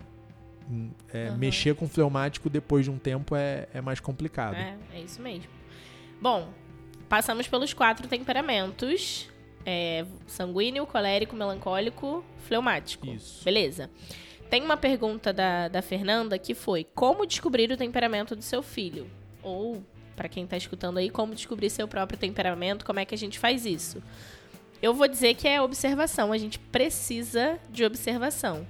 [0.70, 1.38] Hum, é, uhum.
[1.38, 4.56] Mexer com fleumático depois de um tempo é, é mais complicado.
[4.56, 5.50] É, é isso mesmo.
[6.22, 6.50] Bom,
[7.10, 9.30] passamos pelos quatro temperamentos:
[9.66, 13.08] é, sanguíneo, colérico, melancólico, fleumático.
[13.08, 13.44] Isso.
[13.44, 13.90] Beleza.
[14.50, 19.10] Tem uma pergunta da, da Fernanda que foi: Como descobrir o temperamento do seu filho?
[19.42, 19.84] Ou,
[20.16, 22.86] para quem está escutando aí, como descobrir seu próprio temperamento?
[22.86, 24.02] Como é que a gente faz isso?
[24.84, 26.32] Eu vou dizer que é observação.
[26.32, 28.68] A gente precisa de observação.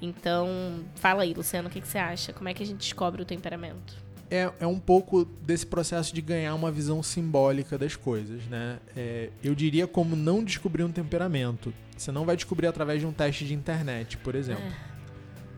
[0.00, 0.48] Então,
[0.94, 2.32] fala aí, Luciano, o que, que você acha?
[2.32, 4.06] Como é que a gente descobre o temperamento?
[4.30, 8.78] é, é um pouco desse processo de ganhar uma visão simbólica das coisas, né?
[8.96, 11.72] É, eu diria como não descobrir um temperamento.
[11.96, 14.64] Você não vai descobrir através de um teste de internet, por exemplo.
[14.64, 14.96] É.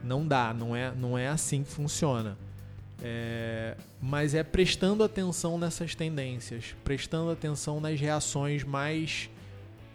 [0.05, 2.37] Não dá, não é, não é assim que funciona.
[3.03, 9.31] É, mas é prestando atenção nessas tendências, prestando atenção nas reações mais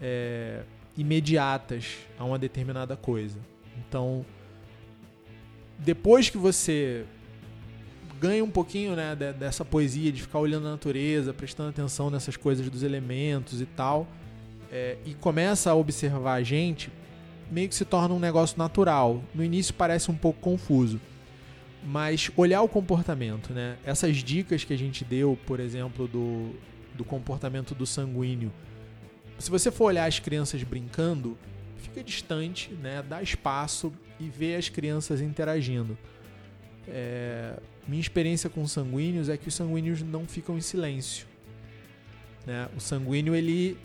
[0.03, 0.63] é,
[0.97, 3.39] imediatas a uma determinada coisa.
[3.77, 4.25] Então,
[5.79, 7.05] depois que você
[8.19, 12.69] ganha um pouquinho né, dessa poesia de ficar olhando a natureza, prestando atenção nessas coisas
[12.69, 14.07] dos elementos e tal,
[14.71, 16.91] é, e começa a observar a gente,
[17.49, 19.23] meio que se torna um negócio natural.
[19.33, 20.99] No início parece um pouco confuso,
[21.85, 23.77] mas olhar o comportamento, né?
[23.85, 26.51] Essas dicas que a gente deu, por exemplo, do,
[26.95, 28.51] do comportamento do sanguíneo.
[29.39, 31.37] Se você for olhar as crianças brincando,
[31.77, 33.03] fica distante, né?
[33.07, 35.97] Dá espaço e vê as crianças interagindo.
[36.87, 41.27] É, minha experiência com sanguíneos é que os sanguíneos não ficam em silêncio.
[42.45, 42.67] Né?
[42.75, 43.77] O sanguíneo ele,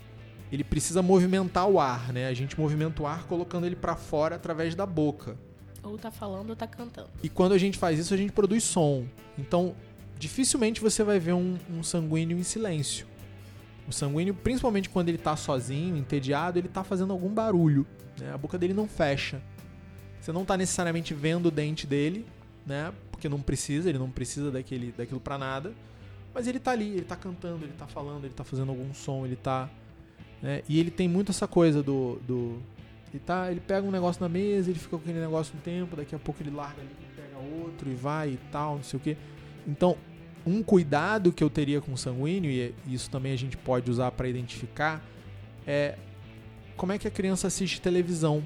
[0.51, 2.29] ele precisa movimentar o ar, né?
[2.29, 5.37] A gente movimenta o ar colocando ele para fora através da boca.
[5.83, 7.11] Ou tá falando ou tá cantando.
[7.23, 9.07] E quando a gente faz isso, a gente produz som.
[9.37, 9.75] Então,
[10.19, 13.07] dificilmente você vai ver um, um sanguíneo em silêncio.
[13.89, 17.87] O sanguíneo, principalmente quando ele está sozinho, entediado, ele está fazendo algum barulho.
[18.19, 18.31] Né?
[18.33, 19.41] A boca dele não fecha.
[20.21, 22.27] Você não está necessariamente vendo o dente dele,
[22.67, 22.93] né?
[23.11, 25.73] Porque não precisa, ele não precisa daquele, daquilo para nada.
[26.35, 29.25] Mas ele tá ali, ele tá cantando, ele tá falando, ele tá fazendo algum som,
[29.25, 29.71] ele tá.
[30.43, 30.63] Né?
[30.69, 32.21] E ele tem muito essa coisa do.
[32.27, 32.59] do
[33.11, 35.97] ele, tá, ele pega um negócio na mesa, ele fica com aquele negócio um tempo,
[35.97, 39.03] daqui a pouco ele larga ali, pega outro e vai e tal, não sei o
[39.03, 39.17] que.
[39.67, 39.97] Então,
[40.49, 44.11] um cuidado que eu teria com o sanguíneo, e isso também a gente pode usar
[44.13, 45.03] para identificar,
[45.67, 45.97] é
[46.77, 48.45] como é que a criança assiste televisão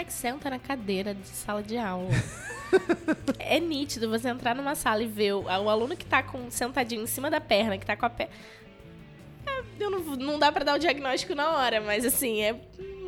[0.00, 2.08] é que senta na cadeira de sala de aula.
[3.38, 7.02] é nítido você entrar numa sala e ver o, o, aluno que tá com, sentadinho
[7.02, 8.32] em cima da perna, que tá com a perna.
[9.46, 12.58] É, não, não dá para dar o diagnóstico na hora, mas assim, é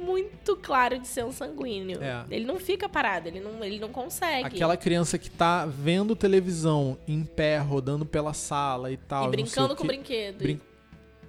[0.02, 2.02] muito claro de ser um sanguíneo.
[2.02, 2.24] É.
[2.30, 4.46] Ele não fica parado, ele não, ele não consegue.
[4.46, 9.28] Aquela criança que tá vendo televisão em pé, rodando pela sala e tal.
[9.28, 10.38] E brincando com o brinquedo.
[10.38, 10.60] Brin...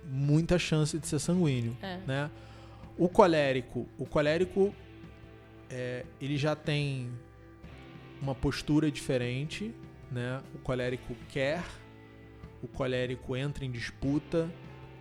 [0.06, 1.98] Muita chance de ser sanguíneo, é.
[2.06, 2.32] né?
[2.98, 3.88] O colérico.
[3.98, 4.74] O colérico
[5.70, 7.10] é, ele já tem
[8.22, 9.74] uma postura diferente,
[10.12, 10.42] né?
[10.54, 11.64] O colérico quer,
[12.62, 14.50] o colérico entra em disputa,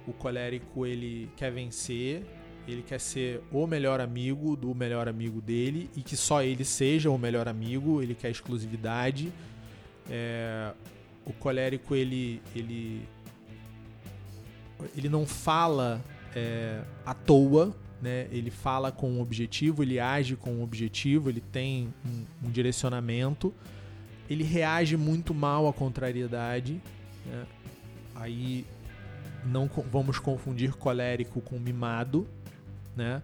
[0.07, 2.25] o colérico ele quer vencer,
[2.67, 7.11] ele quer ser o melhor amigo do melhor amigo dele e que só ele seja
[7.11, 9.33] o melhor amigo, ele quer exclusividade.
[10.09, 10.73] É,
[11.25, 13.03] o colérico ele ele
[14.97, 16.03] ele não fala
[16.35, 18.27] é, à toa, né?
[18.31, 23.55] Ele fala com um objetivo, ele age com um objetivo, ele tem um, um direcionamento.
[24.29, 26.81] Ele reage muito mal à contrariedade.
[27.27, 27.47] Né?
[28.15, 28.65] Aí
[29.45, 32.27] não vamos confundir colérico com mimado,
[32.97, 33.23] né?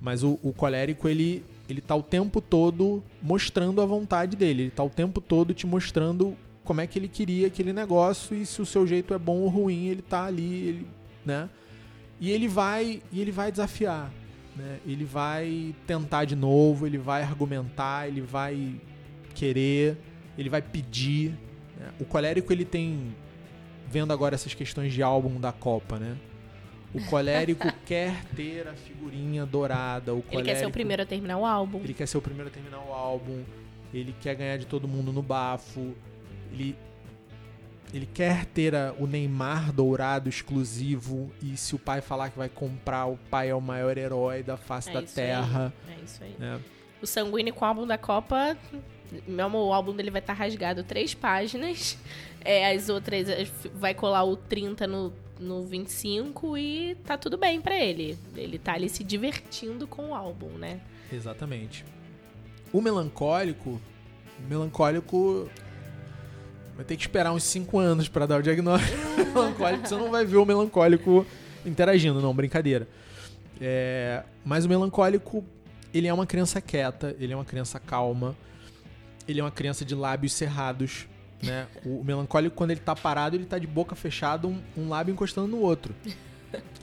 [0.00, 4.70] Mas o, o colérico ele ele tá o tempo todo mostrando a vontade dele, ele
[4.70, 8.60] tá o tempo todo te mostrando como é que ele queria aquele negócio e se
[8.60, 10.86] o seu jeito é bom ou ruim, ele tá ali, ele,
[11.24, 11.48] né?
[12.20, 14.12] E ele vai e ele vai desafiar.
[14.54, 14.78] Né?
[14.86, 18.80] Ele vai tentar de novo, ele vai argumentar, ele vai
[19.34, 19.96] querer,
[20.36, 21.30] ele vai pedir.
[21.78, 21.90] Né?
[21.98, 23.14] O colérico ele tem
[23.88, 26.16] vendo agora essas questões de álbum da Copa, né?
[26.94, 30.12] O colérico quer ter a figurinha dourada.
[30.14, 31.80] O colérico, ele quer ser o primeiro a terminar o álbum.
[31.82, 33.42] Ele quer ser o primeiro a terminar o álbum.
[33.94, 35.94] Ele quer ganhar de todo mundo no bafo.
[36.52, 36.76] Ele
[37.94, 42.48] ele quer ter a- o Neymar dourado exclusivo e se o pai falar que vai
[42.48, 45.72] comprar, o pai é o maior herói da face É da terra.
[45.86, 46.34] aí, É isso aí.
[46.38, 46.58] né?
[47.02, 48.56] O Sanguíneo com o álbum da Copa,
[49.28, 51.98] meu amor, o álbum dele vai estar rasgado três páginas.
[52.42, 53.26] É, as outras
[53.74, 55.12] vai colar o 30 no,
[55.42, 58.16] no 25 e tá tudo bem pra ele.
[58.36, 60.80] Ele tá ali se divertindo com o álbum, né?
[61.12, 61.84] Exatamente.
[62.72, 63.80] O melancólico,
[64.38, 65.48] o melancólico
[66.74, 68.96] vai ter que esperar uns 5 anos pra dar o diagnóstico
[69.34, 71.26] melancólico, você não vai ver o melancólico
[71.66, 72.88] interagindo, não, brincadeira.
[73.60, 75.44] É, mas o melancólico,
[75.92, 78.34] ele é uma criança quieta, ele é uma criança calma,
[79.28, 81.06] ele é uma criança de lábios cerrados,
[81.42, 81.66] né?
[81.84, 85.48] O, melancólico, quando ele tá parado, ele tá de boca fechada, um, um lábio encostando
[85.48, 85.94] no outro.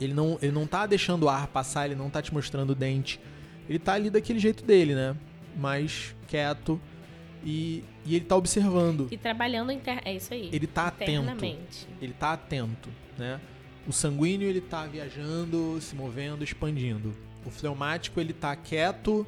[0.00, 2.74] Ele não, ele não tá deixando o ar passar, ele não tá te mostrando o
[2.74, 3.20] dente.
[3.68, 5.14] Ele tá ali daquele jeito dele, né?
[5.56, 6.80] Mais quieto.
[7.44, 9.06] E, e ele tá observando.
[9.12, 10.00] E trabalhando inter...
[10.04, 10.50] É isso aí.
[10.52, 11.46] Ele tá atento.
[12.02, 13.40] Ele tá atento, né?
[13.86, 17.16] O sanguíneo, ele tá viajando, se movendo, expandindo.
[17.46, 19.24] O fleumático, ele tá quieto,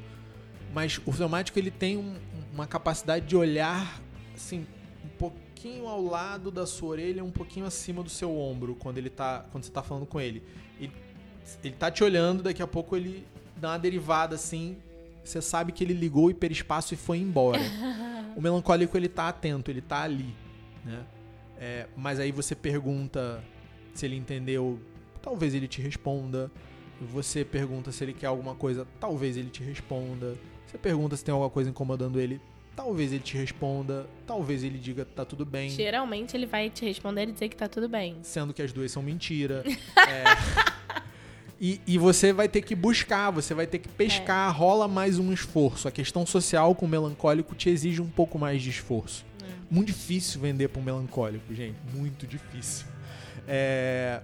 [0.74, 2.16] mas o fleumático, ele tem um-
[2.53, 4.01] uma capacidade de olhar,
[4.35, 4.66] assim,
[5.63, 9.47] pouquinho ao lado da sua orelha, um pouquinho acima do seu ombro, quando ele tá,
[9.53, 10.43] quando você tá falando com ele.
[10.81, 10.93] Ele,
[11.63, 13.25] ele tá te olhando, daqui a pouco ele
[13.57, 14.77] dá uma derivada, assim,
[15.23, 17.61] você sabe que ele ligou o hiperespaço e foi embora.
[18.35, 20.35] o melancólico, ele tá atento, ele tá ali,
[20.85, 21.05] né?
[21.57, 23.45] É, mas aí você pergunta
[23.95, 24.81] se ele entendeu,
[25.23, 26.51] talvez ele te responda.
[27.01, 30.37] Você pergunta se ele quer alguma coisa, talvez ele te responda.
[30.67, 32.41] Você pergunta se tem alguma coisa incomodando ele,
[32.77, 34.07] talvez ele te responda.
[34.27, 35.70] Talvez ele diga tá tudo bem.
[35.70, 38.16] Geralmente ele vai te responder e dizer que tá tudo bem.
[38.23, 39.62] Sendo que as duas são mentira.
[39.97, 41.03] É.
[41.64, 45.33] E, e você vai ter que buscar, você vai ter que pescar, rola mais um
[45.33, 45.87] esforço.
[45.87, 49.25] A questão social com o melancólico te exige um pouco mais de esforço.
[49.70, 51.77] Muito difícil vender para um melancólico, gente.
[51.95, 52.85] Muito difícil.
[53.47, 54.20] É,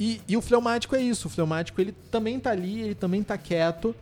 [0.00, 1.28] E, e o fleumático é isso.
[1.28, 3.94] O fleumático ele também tá ali, ele também tá quieto,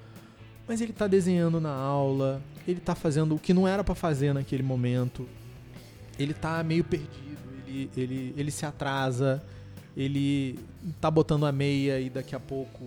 [0.71, 4.33] mas ele tá desenhando na aula, ele tá fazendo o que não era para fazer
[4.33, 5.29] naquele momento.
[6.17, 9.43] Ele tá meio perdido, ele, ele, ele se atrasa,
[9.97, 10.61] ele
[11.01, 12.85] tá botando a meia e daqui a pouco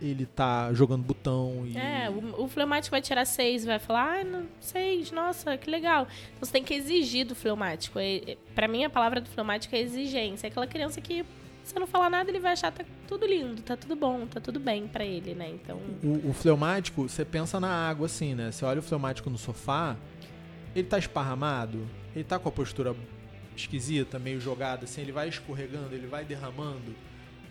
[0.00, 4.24] ele tá jogando botão e É, o, o fleumático vai tirar seis, vai falar, ah,
[4.24, 6.06] não, seis, nossa, que legal.
[6.36, 7.98] Então você tem que exigir do fleumático.
[7.98, 10.46] É, é, pra mim, a palavra do fleumático é exigência.
[10.46, 11.24] É aquela criança que,
[11.68, 14.58] você não falar nada, ele vai achar tá tudo lindo, tá tudo bom, tá tudo
[14.58, 15.50] bem pra ele, né?
[15.50, 18.50] Então, O, o fleumático, você pensa na água assim, né?
[18.50, 19.96] Você olha o fleumático no sofá,
[20.74, 22.94] ele tá esparramado, ele tá com a postura
[23.56, 26.94] esquisita, meio jogada, assim, ele vai escorregando, ele vai derramando.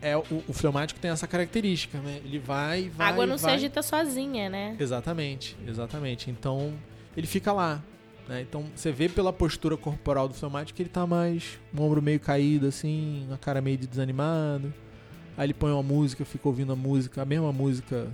[0.02, 2.22] É, o, o fleumático tem essa característica, né?
[2.24, 3.08] Ele vai, vai.
[3.08, 3.56] a água não se vai.
[3.56, 4.76] agita sozinha, né?
[4.80, 6.30] Exatamente, exatamente.
[6.30, 6.74] Então,
[7.16, 7.82] ele fica lá.
[8.28, 8.42] Né?
[8.42, 11.60] Então, você vê pela postura corporal do fleumático que ele tá mais.
[11.74, 14.74] Um ombro meio caído, assim, a cara meio de desanimado.
[15.38, 18.08] Aí ele põe uma música, fica ouvindo a música, a mesma música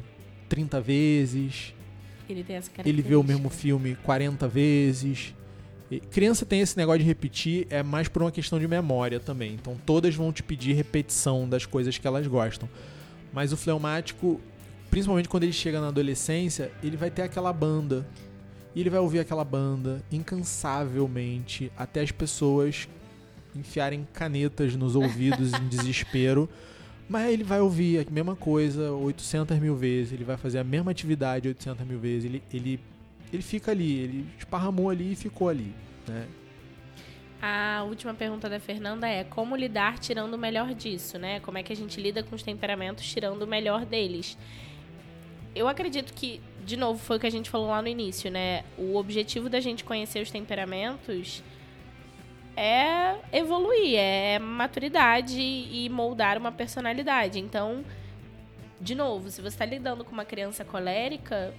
[0.49, 1.74] 30 vezes.
[2.30, 5.34] Ele tem essa Ele vê o mesmo filme 40 vezes.
[5.89, 9.53] E criança tem esse negócio de repetir, é mais por uma questão de memória também.
[9.53, 12.68] Então todas vão te pedir repetição das coisas que elas gostam.
[13.32, 14.39] Mas o fleumático,
[14.89, 18.05] principalmente quando ele chega na adolescência, ele vai ter aquela banda.
[18.76, 22.88] E ele vai ouvir aquela banda incansavelmente até as pessoas
[23.55, 26.49] enfiarem canetas nos ouvidos em desespero.
[27.07, 30.91] Mas ele vai ouvir a mesma coisa 800 mil vezes, ele vai fazer a mesma
[30.91, 32.80] atividade 800 mil vezes, ele, ele,
[33.32, 35.76] ele fica ali, ele esparramou ali e ficou ali.
[36.07, 36.26] Né?
[37.45, 41.41] A última pergunta da Fernanda é como lidar tirando o melhor disso, né?
[41.41, 44.38] Como é que a gente lida com os temperamentos tirando o melhor deles?
[45.53, 48.64] Eu acredito que, de novo, foi o que a gente falou lá no início, né?
[48.78, 51.43] O objetivo da gente conhecer os temperamentos
[52.55, 57.39] é evoluir, é maturidade e moldar uma personalidade.
[57.39, 57.84] Então,
[58.80, 61.53] de novo, se você está lidando com uma criança colérica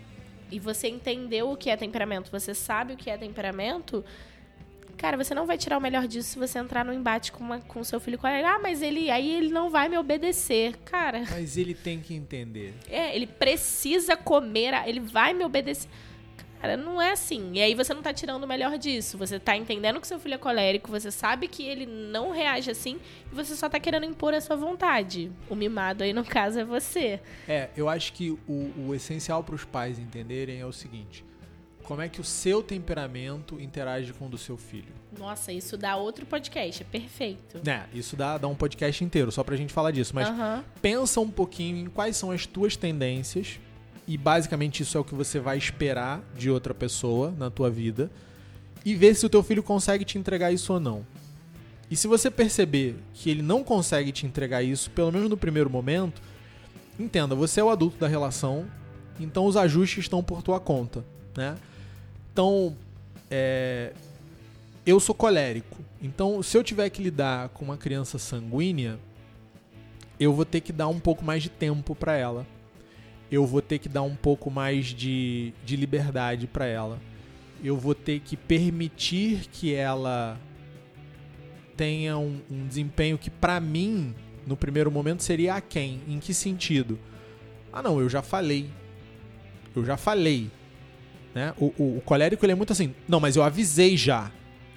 [0.51, 4.05] e você entendeu o que é temperamento, você sabe o que é temperamento,
[4.97, 7.59] Cara, você não vai tirar o melhor disso se você entrar no embate com, uma,
[7.61, 8.49] com seu filho colérico.
[8.49, 10.77] Ah, mas ele aí ele não vai me obedecer.
[10.85, 12.75] Cara, Mas ele tem que entender.
[12.89, 15.89] é, ele precisa comer, ele vai me obedecer.
[16.61, 17.51] Cara, não é assim.
[17.53, 19.19] E aí você não tá tirando o melhor disso.
[19.19, 22.99] Você tá entendendo que seu filho é colérico, você sabe que ele não reage assim,
[23.31, 25.31] e você só tá querendo impor a sua vontade.
[25.51, 27.21] O mimado aí, no caso, é você.
[27.47, 31.23] É, eu acho que o, o essencial para os pais entenderem é o seguinte:
[31.85, 34.93] como é que o seu temperamento interage com o do seu filho?
[35.19, 37.61] Nossa, isso dá outro podcast, é perfeito.
[37.65, 40.29] Né, isso dá, dá um podcast inteiro só pra gente falar disso, mas
[40.81, 43.61] pensa um pouquinho em quais são as tuas tendências
[44.09, 48.11] e basicamente isso é o que você vai esperar de outra pessoa na tua vida
[48.85, 51.07] e ver se o teu filho consegue te entregar isso ou não.
[51.91, 55.71] E se você perceber que ele não consegue te entregar isso, pelo menos no primeiro
[55.71, 56.21] momento,
[56.99, 58.67] entenda, você é o adulto da relação,
[59.21, 61.05] então os ajustes estão por tua conta,
[61.37, 61.57] né?
[62.35, 62.77] Então,
[63.31, 63.93] é,
[64.85, 65.77] eu sou colérico.
[66.03, 68.99] Então, se eu tiver que lidar com uma criança sanguínea,
[70.19, 72.45] eu vou ter que dar um pouco mais de tempo para ela.
[73.31, 76.99] Eu vou ter que dar um pouco mais de, de liberdade para ela.
[77.63, 80.37] Eu vou ter que permitir que ela
[81.77, 84.13] tenha um, um desempenho que, para mim,
[84.45, 86.01] no primeiro momento, seria a quem?
[86.09, 86.99] Em que sentido?
[87.73, 88.69] Ah, não, eu já falei.
[89.77, 90.51] Eu já falei.
[91.35, 91.53] Né?
[91.59, 94.31] O, o, o colérico ele é muito assim, não, mas eu avisei já.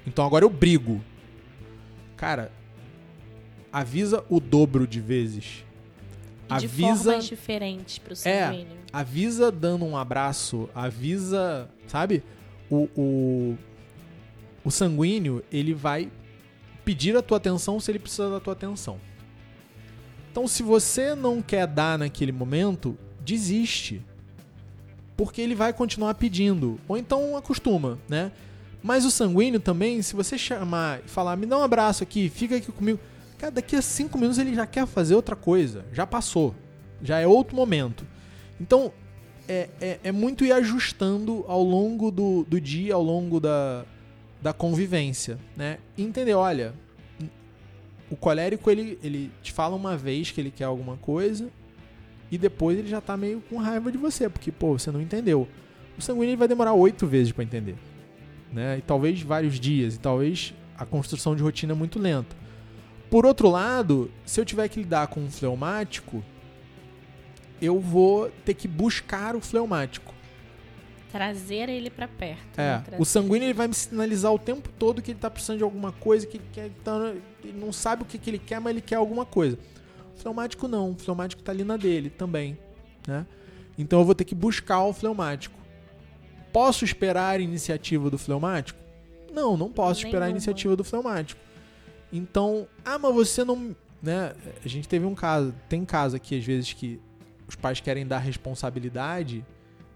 [0.05, 1.03] Então agora eu brigo.
[2.15, 2.51] Cara,
[3.71, 5.63] avisa o dobro de vezes.
[6.49, 8.71] E avisa, formas diferentes pro sanguíneo.
[8.71, 12.23] É, avisa dando um abraço, avisa, sabe?
[12.69, 13.57] O, o,
[14.63, 16.09] o sanguíneo, ele vai
[16.83, 18.97] pedir a tua atenção se ele precisa da tua atenção.
[20.31, 24.01] Então, se você não quer dar naquele momento, desiste.
[25.17, 26.79] Porque ele vai continuar pedindo.
[26.87, 28.31] Ou então acostuma, né?
[28.81, 32.55] Mas o sanguíneo também, se você chamar e falar, me dá um abraço aqui, fica
[32.55, 32.99] aqui comigo.
[33.37, 35.85] Cara, daqui a cinco minutos ele já quer fazer outra coisa.
[35.91, 36.55] Já passou.
[37.01, 38.05] Já é outro momento.
[38.61, 38.93] Então,
[39.47, 43.85] é, é, é muito ir ajustando ao longo do, do dia, ao longo da,
[44.41, 45.79] da convivência, né?
[45.97, 46.73] E entender, olha,
[48.09, 51.49] o colérico ele, ele te fala uma vez que ele quer alguma coisa
[52.31, 55.47] e depois ele já tá meio com raiva de você, porque, pô, você não entendeu.
[55.97, 57.75] O sanguíneo vai demorar oito vezes para entender,
[58.51, 58.77] né?
[58.77, 62.35] E talvez vários dias, e talvez a construção de rotina é muito lenta.
[63.09, 66.23] Por outro lado, se eu tiver que lidar com um fleumático,
[67.61, 70.13] eu vou ter que buscar o fleumático.
[71.11, 72.59] Trazer ele para perto.
[72.59, 72.77] É.
[72.77, 72.97] Né?
[72.99, 75.91] O sanguíneo ele vai me sinalizar o tempo todo que ele tá precisando de alguma
[75.93, 76.69] coisa, que ele quer.
[76.83, 77.13] Tá,
[77.43, 79.57] ele não sabe o que, que ele quer, mas ele quer alguma coisa.
[80.17, 80.91] Fleumático não.
[80.91, 82.57] O fleumático tá ali na dele também.
[83.07, 83.25] Né?
[83.77, 85.57] Então eu vou ter que buscar o fleumático.
[86.51, 88.79] Posso esperar a iniciativa do fleumático?
[89.31, 91.39] Não, não posso esperar a iniciativa do fleumático.
[92.11, 93.75] Então, ah, mas você não.
[94.01, 94.33] Né?
[94.63, 96.99] A gente teve um caso, tem caso aqui às vezes que
[97.47, 99.45] os pais querem dar responsabilidade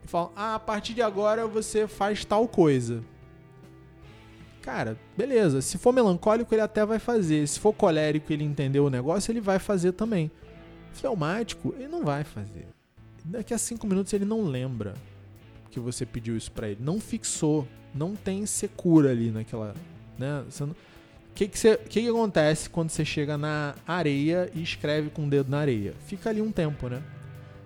[0.04, 3.04] e falam: ah, a partir de agora você faz tal coisa.
[4.62, 5.62] Cara, beleza.
[5.62, 7.48] Se for melancólico, ele até vai fazer.
[7.48, 10.32] Se for colérico ele entendeu o negócio, ele vai fazer também.
[10.94, 12.68] Fleumático, ele não vai fazer.
[13.24, 14.94] Daqui a cinco minutos ele não lembra
[15.70, 16.80] que você pediu isso para ele.
[16.82, 17.68] Não fixou.
[17.94, 19.74] Não tem secura ali naquela.
[20.18, 20.44] Né?
[20.50, 20.76] Você não
[21.32, 25.30] o que, que, que, que acontece quando você chega na areia e escreve com o
[25.30, 25.94] dedo na areia?
[26.06, 27.02] Fica ali um tempo, né?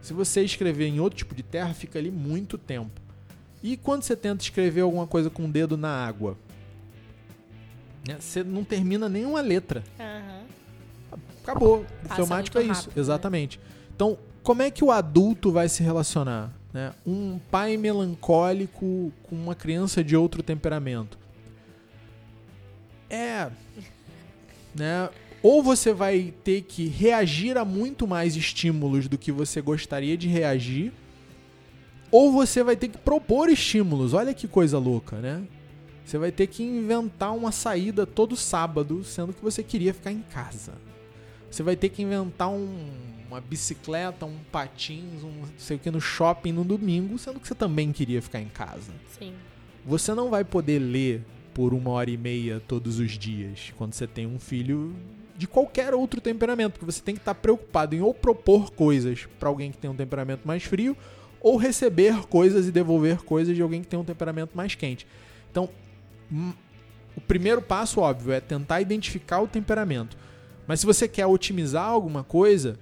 [0.01, 3.01] Se você escrever em outro tipo de terra, fica ali muito tempo.
[3.63, 6.37] E quando você tenta escrever alguma coisa com o dedo na água?
[8.07, 8.17] Né?
[8.19, 9.83] Você não termina nenhuma letra.
[9.99, 11.19] Uhum.
[11.43, 11.85] Acabou.
[12.03, 12.73] O filmático é isso.
[12.73, 13.01] Rápido, né?
[13.01, 13.57] Exatamente.
[13.59, 13.63] Né?
[13.95, 16.51] Então, como é que o adulto vai se relacionar?
[16.73, 16.93] Né?
[17.05, 21.17] Um pai melancólico com uma criança de outro temperamento
[23.09, 23.49] é.
[24.75, 25.09] Né?
[25.41, 30.27] Ou você vai ter que reagir a muito mais estímulos do que você gostaria de
[30.27, 30.91] reagir,
[32.11, 34.13] ou você vai ter que propor estímulos.
[34.13, 35.43] Olha que coisa louca, né?
[36.05, 40.21] Você vai ter que inventar uma saída todo sábado, sendo que você queria ficar em
[40.21, 40.73] casa.
[41.49, 42.77] Você vai ter que inventar um,
[43.27, 47.55] uma bicicleta, um patins, um sei o que no shopping no domingo, sendo que você
[47.55, 48.93] também queria ficar em casa.
[49.17, 49.33] Sim.
[49.83, 51.25] Você não vai poder ler
[51.55, 54.93] por uma hora e meia todos os dias, quando você tem um filho
[55.37, 59.49] de qualquer outro temperamento, porque você tem que estar preocupado em ou propor coisas para
[59.49, 60.95] alguém que tem um temperamento mais frio,
[61.41, 65.07] ou receber coisas e devolver coisas de alguém que tem um temperamento mais quente.
[65.51, 65.69] Então,
[67.15, 70.17] o primeiro passo, óbvio, é tentar identificar o temperamento.
[70.67, 72.77] Mas se você quer otimizar alguma coisa,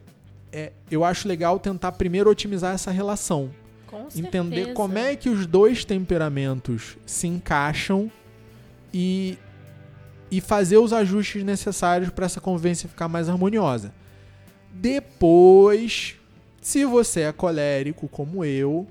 [0.52, 3.52] é, eu acho legal tentar primeiro otimizar essa relação.
[3.88, 4.74] Com Entender certeza.
[4.74, 8.12] como é que os dois temperamentos se encaixam
[8.94, 9.38] e,
[10.32, 13.94] e fazer os ajustes necessários para essa convivência ficar mais harmoniosa.
[14.72, 16.16] Depois,
[16.62, 18.88] se você é colérico como eu,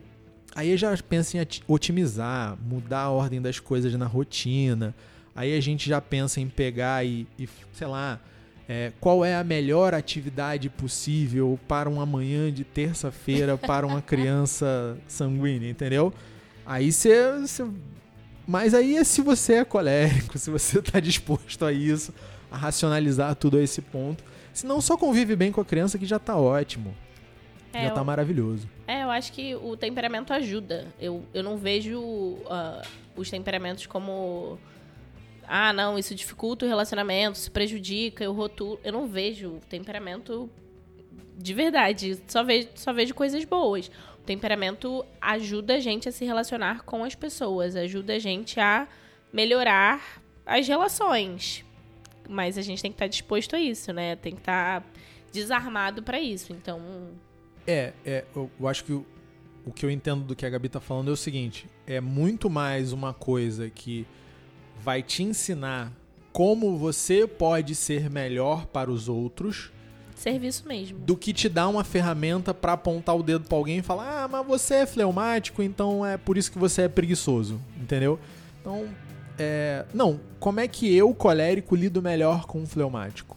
[0.54, 4.94] aí já pensa em otimizar, mudar a ordem das coisas na rotina.
[5.34, 8.20] Aí a gente já pensa em pegar e, e sei lá,
[8.68, 14.96] é, qual é a melhor atividade possível para um amanhã de terça-feira para uma criança
[15.08, 16.12] sanguínea, entendeu?
[16.64, 17.40] Aí você
[18.46, 22.12] mas aí é se você é colérico, se você está disposto a isso,
[22.50, 24.24] a racionalizar tudo a esse ponto.
[24.52, 26.94] Se não, só convive bem com a criança que já está ótimo.
[27.73, 28.69] É, já está maravilhoso.
[28.86, 30.86] É, eu acho que o temperamento ajuda.
[31.01, 32.82] Eu, eu não vejo uh,
[33.16, 34.59] os temperamentos como
[35.47, 38.81] ah, não, isso dificulta o relacionamento, isso prejudica, eu rotulo.
[38.85, 40.49] Eu não vejo temperamento
[41.36, 42.23] de verdade.
[42.27, 43.90] Só vejo, só vejo coisas boas.
[44.19, 48.86] O temperamento ajuda a gente a se relacionar com as pessoas, ajuda a gente a
[49.32, 51.65] melhorar as relações.
[52.28, 54.16] Mas a gente tem que estar disposto a isso, né?
[54.16, 54.85] Tem que estar
[55.32, 56.53] desarmado para isso.
[56.53, 56.81] Então.
[57.66, 59.06] É, é eu, eu acho que o,
[59.64, 62.51] o que eu entendo do que a Gabi tá falando é o seguinte: é muito
[62.51, 64.06] mais uma coisa que
[64.82, 65.93] vai te ensinar
[66.32, 69.70] como você pode ser melhor para os outros.
[70.16, 70.98] Serviço mesmo.
[70.98, 74.28] Do que te dar uma ferramenta para apontar o dedo para alguém e falar: "Ah,
[74.28, 78.18] mas você é fleumático, então é por isso que você é preguiçoso", entendeu?
[78.60, 78.89] Então,
[79.39, 83.36] é, não, como é que eu, colérico, lido melhor com um fleumático?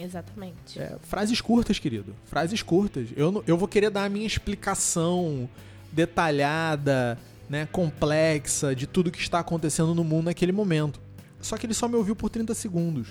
[0.00, 0.78] Exatamente.
[0.78, 2.14] É, frases curtas, querido.
[2.24, 3.08] Frases curtas.
[3.16, 5.48] Eu, eu vou querer dar a minha explicação
[5.92, 7.18] detalhada,
[7.48, 11.00] né, complexa de tudo que está acontecendo no mundo naquele momento.
[11.40, 13.08] Só que ele só me ouviu por 30 segundos.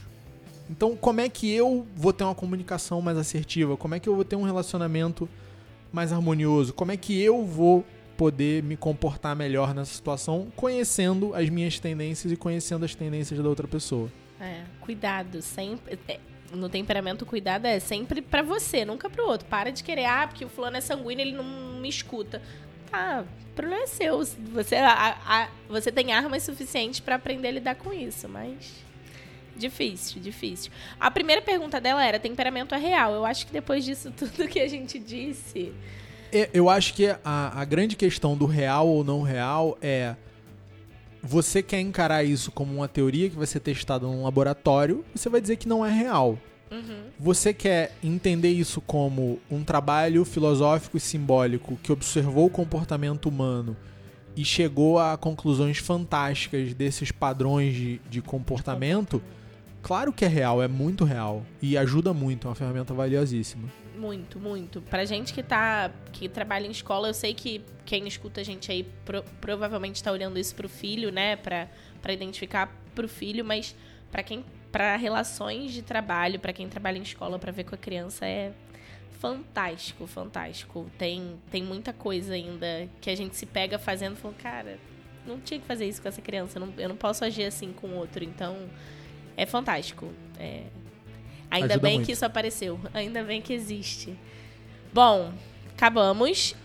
[0.69, 3.75] Então, como é que eu vou ter uma comunicação mais assertiva?
[3.75, 5.27] Como é que eu vou ter um relacionamento
[5.91, 6.73] mais harmonioso?
[6.73, 7.83] Como é que eu vou
[8.15, 13.49] poder me comportar melhor nessa situação, conhecendo as minhas tendências e conhecendo as tendências da
[13.49, 14.09] outra pessoa?
[14.39, 15.99] É, cuidado, sempre.
[16.51, 19.47] No temperamento, cuidado é sempre para você, nunca pro outro.
[19.47, 22.41] Para de querer, ah, porque o fulano é sanguíneo, ele não me escuta.
[22.89, 24.17] Tá, o problema é seu.
[24.53, 28.83] Você, a, a, você tem armas suficientes para aprender a lidar com isso, mas.
[29.55, 30.71] Difícil, difícil.
[30.99, 33.13] A primeira pergunta dela era: temperamento é real?
[33.13, 35.73] Eu acho que depois disso tudo que a gente disse.
[36.31, 37.17] É, eu acho que a,
[37.53, 40.15] a grande questão do real ou não real é.
[41.21, 45.41] Você quer encarar isso como uma teoria que vai ser testada num laboratório, você vai
[45.41, 46.37] dizer que não é real.
[46.71, 47.09] Uhum.
[47.19, 53.75] Você quer entender isso como um trabalho filosófico e simbólico que observou o comportamento humano
[54.35, 59.21] e chegou a conclusões fantásticas desses padrões de, de comportamento?
[59.81, 61.43] Claro que é real, é muito real.
[61.61, 63.67] E ajuda muito, é uma ferramenta valiosíssima.
[63.99, 64.81] Muito, muito.
[64.81, 65.91] Pra gente que tá.
[66.13, 70.09] que trabalha em escola, eu sei que quem escuta a gente aí pro, provavelmente tá
[70.09, 71.35] olhando isso pro filho, né?
[71.35, 71.67] Pra,
[72.01, 73.75] pra identificar pro filho, mas
[74.09, 77.77] para quem para relações de trabalho, para quem trabalha em escola, para ver com a
[77.77, 78.53] criança é
[79.19, 80.89] fantástico, fantástico.
[80.97, 84.79] Tem, tem muita coisa ainda que a gente se pega fazendo, falando, cara,
[85.27, 87.95] não tinha que fazer isso com essa criança, não, eu não posso agir assim com
[87.95, 88.23] outro.
[88.23, 88.69] Então,
[89.35, 90.13] é fantástico.
[90.39, 90.63] É...
[91.49, 92.05] Ainda Ajuda bem muito.
[92.05, 94.15] que isso apareceu, ainda bem que existe.
[94.93, 95.33] Bom,
[95.73, 96.55] acabamos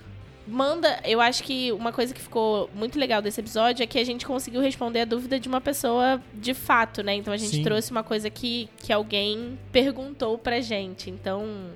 [0.47, 1.01] manda.
[1.05, 4.27] Eu acho que uma coisa que ficou muito legal desse episódio é que a gente
[4.27, 7.15] conseguiu responder a dúvida de uma pessoa de fato, né?
[7.15, 7.63] Então a gente Sim.
[7.63, 11.11] trouxe uma coisa que, que alguém perguntou pra gente.
[11.11, 11.71] Então.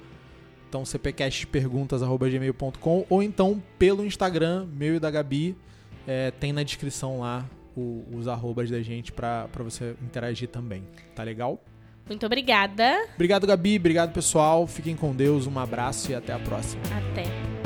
[0.68, 5.56] Então cpcastperguntas@gmail.com ou então pelo Instagram, meu e da Gabi,
[6.04, 10.84] é, tem na descrição lá o, os arrobas da gente para você interagir também.
[11.14, 11.60] Tá legal?
[12.06, 13.06] Muito obrigada.
[13.14, 13.76] Obrigado, Gabi.
[13.76, 14.66] Obrigado, pessoal.
[14.66, 15.46] Fiquem com Deus.
[15.46, 16.82] Um abraço e até a próxima.
[17.10, 17.63] Até.